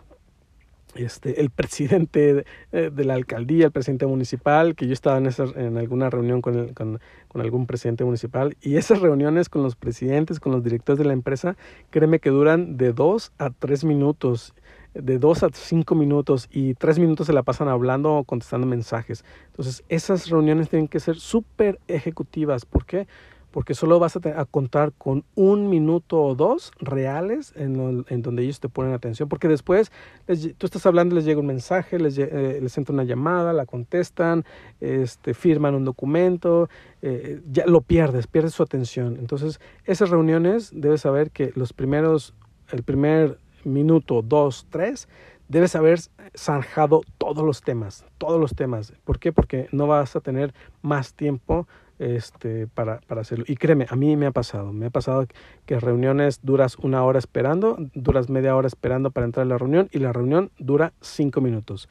este, 0.94 1.40
el 1.40 1.50
presidente 1.50 2.44
eh, 2.72 2.90
de, 2.92 3.04
la 3.04 3.14
alcaldía, 3.14 3.66
el 3.66 3.72
presidente 3.72 4.06
municipal, 4.06 4.74
que 4.74 4.86
yo 4.86 4.92
estaba 4.92 5.18
en, 5.18 5.76
alguna 5.76 6.10
reunión 6.10 6.42
con, 6.42 7.00
algún 7.34 7.66
presidente 7.66 8.04
municipal, 8.04 8.56
y 8.60 8.76
esas 8.76 9.00
reuniones 9.00 9.48
con 9.48 9.62
los 9.62 9.76
presidentes, 9.76 10.40
con 10.40 10.52
los 10.52 10.62
directores 10.62 10.98
de 10.98 11.04
la 11.04 11.12
empresa, 11.12 11.56
créeme 11.90 12.18
que 12.18 12.30
duran 12.30 12.76
de 12.76 12.92
dos 12.92 13.32
a 13.38 13.50
tres 13.50 13.84
minutos, 13.84 14.54
de 14.94 15.18
dos 15.18 15.42
a 15.42 15.48
cinco 15.52 15.94
minutos, 15.94 16.48
y 16.50 16.74
tres 16.74 16.98
minutos 16.98 17.26
se 17.26 17.32
la 17.32 17.42
pasan 17.42 17.68
hablando 17.68 18.14
o 18.14 18.24
contestando 18.24 18.66
mensajes. 18.66 19.24
Entonces, 19.46 19.84
esas 19.88 20.28
reuniones 20.28 20.68
tienen 20.68 20.88
que 20.88 21.00
ser 21.00 21.16
súper 21.16 21.78
ejecutivas. 21.88 22.66
¿Por 22.66 22.84
qué? 22.84 23.06
Solo 23.74 23.98
vas 23.98 24.16
a, 24.16 24.44
contar 24.46 24.92
con 24.96 25.24
un 25.34 25.68
minuto 25.68 26.22
o 26.22 26.34
dos 26.34 26.72
reales 26.78 27.52
en, 27.56 28.04
en, 28.08 28.22
donde 28.22 28.42
ellos 28.42 28.60
te 28.60 28.68
ponen 28.68 28.92
atención, 28.92 29.28
porque 29.28 29.48
después 29.48 29.92
tú 30.26 30.66
estás 30.66 30.86
hablando, 30.86 31.14
les 31.14 31.24
llega 31.24 31.40
un 31.40 31.46
mensaje, 31.46 31.98
les, 31.98 32.18
eh, 32.18 32.58
les 32.62 32.76
entra 32.78 32.92
una 32.92 33.04
llamada, 33.04 33.52
la 33.52 33.66
contestan, 33.66 34.44
este, 34.80 35.34
firman 35.34 35.74
un 35.74 35.84
documento, 35.84 36.68
eh, 37.02 37.40
ya 37.50 37.66
lo 37.66 37.82
pierdes, 37.82 38.26
pierdes 38.26 38.54
su 38.54 38.62
atención. 38.62 39.16
Entonces, 39.18 39.60
esas 39.84 40.10
reuniones 40.10 40.70
debes 40.74 41.02
saber 41.02 41.30
que 41.30 41.52
los 41.54 41.72
primeros, 41.72 42.34
el 42.70 42.82
primer 42.82 43.38
minuto, 43.64 44.22
dos, 44.22 44.66
tres, 44.70 45.08
debes 45.48 45.76
haber 45.76 46.00
zanjado 46.36 47.02
todos 47.18 47.44
los 47.44 47.60
temas, 47.60 48.04
todos 48.18 48.40
los 48.40 48.54
temas. 48.54 48.94
¿Por 49.04 49.18
qué? 49.18 49.32
Porque 49.32 49.68
no 49.70 49.86
vas 49.86 50.16
a 50.16 50.20
tener 50.20 50.54
más 50.80 51.14
tiempo 51.14 51.68
este, 52.02 52.66
para, 52.66 53.00
para 53.06 53.20
hacerlo. 53.20 53.44
Y 53.46 53.56
créeme, 53.56 53.86
a 53.88 53.96
mí 53.96 54.16
me 54.16 54.26
ha 54.26 54.32
pasado, 54.32 54.72
me 54.72 54.86
ha 54.86 54.90
pasado 54.90 55.26
que 55.66 55.78
reuniones 55.78 56.40
duras 56.42 56.76
una 56.78 57.04
hora 57.04 57.18
esperando, 57.18 57.76
duras 57.94 58.28
media 58.28 58.56
hora 58.56 58.66
esperando 58.66 59.10
para 59.10 59.26
entrar 59.26 59.46
a 59.46 59.48
la 59.48 59.58
reunión 59.58 59.88
y 59.92 59.98
la 59.98 60.12
reunión 60.12 60.50
dura 60.58 60.92
cinco 61.00 61.40
minutos. 61.40 61.88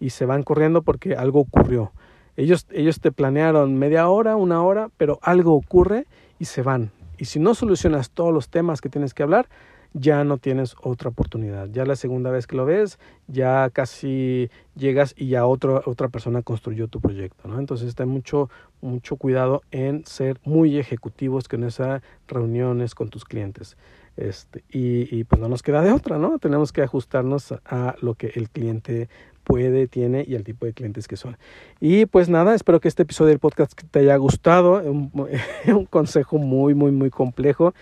Y 0.00 0.10
se 0.10 0.26
van 0.26 0.42
corriendo 0.42 0.82
porque 0.82 1.14
algo 1.14 1.40
ocurrió. 1.40 1.92
Ellos, 2.36 2.66
ellos 2.72 3.00
te 3.00 3.12
planearon 3.12 3.76
media 3.78 4.08
hora, 4.08 4.36
una 4.36 4.62
hora, 4.62 4.90
pero 4.96 5.18
algo 5.22 5.54
ocurre 5.54 6.06
y 6.38 6.44
se 6.44 6.62
van. 6.62 6.90
Y 7.16 7.26
si 7.26 7.38
no 7.38 7.54
solucionas 7.54 8.10
todos 8.10 8.34
los 8.34 8.48
temas 8.48 8.80
que 8.80 8.88
tienes 8.88 9.14
que 9.14 9.22
hablar, 9.22 9.48
ya 9.94 10.24
no 10.24 10.38
tienes 10.38 10.74
otra 10.82 11.08
oportunidad. 11.08 11.68
Ya 11.70 11.86
la 11.86 11.96
segunda 11.96 12.30
vez 12.30 12.46
que 12.46 12.56
lo 12.56 12.66
ves, 12.66 12.98
ya 13.28 13.70
casi 13.70 14.50
llegas 14.74 15.14
y 15.16 15.28
ya 15.28 15.46
otra 15.46 15.82
otra 15.86 16.08
persona 16.08 16.42
construyó 16.42 16.88
tu 16.88 17.00
proyecto, 17.00 17.48
¿no? 17.48 17.58
Entonces 17.58 17.94
ten 17.94 18.08
mucho, 18.08 18.50
mucho 18.82 19.16
cuidado 19.16 19.62
en 19.70 20.04
ser 20.04 20.40
muy 20.44 20.78
ejecutivos 20.78 21.48
con 21.48 21.64
esas 21.64 22.02
reuniones 22.26 22.94
con 22.94 23.08
tus 23.08 23.24
clientes. 23.24 23.76
Este, 24.16 24.62
y, 24.70 25.16
y 25.16 25.24
pues 25.24 25.40
no 25.40 25.48
nos 25.48 25.62
queda 25.62 25.80
de 25.82 25.92
otra, 25.92 26.18
¿no? 26.18 26.38
Tenemos 26.38 26.72
que 26.72 26.82
ajustarnos 26.82 27.52
a 27.64 27.94
lo 28.00 28.14
que 28.14 28.32
el 28.34 28.50
cliente 28.50 29.08
puede, 29.44 29.86
tiene 29.86 30.24
y 30.26 30.34
al 30.34 30.42
tipo 30.42 30.66
de 30.66 30.72
clientes 30.72 31.06
que 31.06 31.16
son. 31.16 31.36
Y 31.80 32.06
pues 32.06 32.28
nada, 32.28 32.54
espero 32.54 32.80
que 32.80 32.88
este 32.88 33.02
episodio 33.02 33.28
del 33.28 33.38
podcast 33.38 33.78
te 33.90 34.00
haya 34.00 34.16
gustado. 34.16 34.82
Un, 34.82 35.12
un 35.66 35.86
consejo 35.86 36.38
muy, 36.38 36.74
muy, 36.74 36.90
muy 36.90 37.10
complejo 37.10 37.74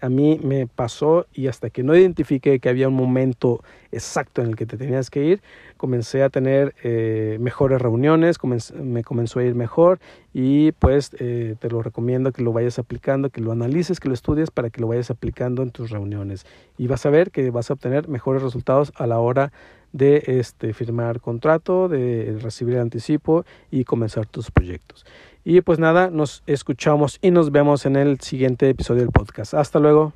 a 0.00 0.08
mí 0.08 0.40
me 0.42 0.66
pasó 0.66 1.26
y 1.32 1.46
hasta 1.46 1.70
que 1.70 1.82
no 1.82 1.94
identifiqué 1.96 2.58
que 2.58 2.68
había 2.68 2.88
un 2.88 2.94
momento 2.94 3.62
exacto 3.92 4.42
en 4.42 4.48
el 4.48 4.56
que 4.56 4.66
te 4.66 4.76
tenías 4.76 5.10
que 5.10 5.24
ir, 5.24 5.42
comencé 5.76 6.22
a 6.22 6.28
tener 6.28 6.74
eh, 6.82 7.38
mejores 7.40 7.80
reuniones, 7.80 8.38
me 8.74 9.04
comenzó 9.04 9.38
a 9.38 9.44
ir 9.44 9.54
mejor 9.54 9.98
y 10.34 10.72
pues 10.72 11.10
eh, 11.18 11.54
te 11.58 11.70
lo 11.70 11.82
recomiendo 11.82 12.32
que 12.32 12.42
lo 12.42 12.52
vayas 12.52 12.78
aplicando, 12.78 13.30
que 13.30 13.40
lo 13.40 13.52
analices, 13.52 14.00
que 14.00 14.08
lo 14.08 14.14
estudies 14.14 14.50
para 14.50 14.70
que 14.70 14.80
lo 14.80 14.88
vayas 14.88 15.10
aplicando 15.10 15.62
en 15.62 15.70
tus 15.70 15.90
reuniones 15.90 16.44
y 16.76 16.86
vas 16.86 17.06
a 17.06 17.10
ver 17.10 17.30
que 17.30 17.50
vas 17.50 17.70
a 17.70 17.74
obtener 17.74 18.08
mejores 18.08 18.42
resultados 18.42 18.92
a 18.96 19.06
la 19.06 19.18
hora 19.18 19.52
de 19.92 20.22
este, 20.26 20.74
firmar 20.74 21.20
contrato, 21.20 21.88
de 21.88 22.36
recibir 22.42 22.74
el 22.74 22.80
anticipo 22.80 23.44
y 23.70 23.84
comenzar 23.84 24.26
tus 24.26 24.50
proyectos. 24.50 25.06
Y 25.50 25.62
pues 25.62 25.78
nada, 25.78 26.10
nos 26.10 26.42
escuchamos 26.46 27.18
y 27.22 27.30
nos 27.30 27.50
vemos 27.50 27.86
en 27.86 27.96
el 27.96 28.20
siguiente 28.20 28.68
episodio 28.68 29.00
del 29.00 29.12
podcast. 29.12 29.54
Hasta 29.54 29.78
luego. 29.78 30.12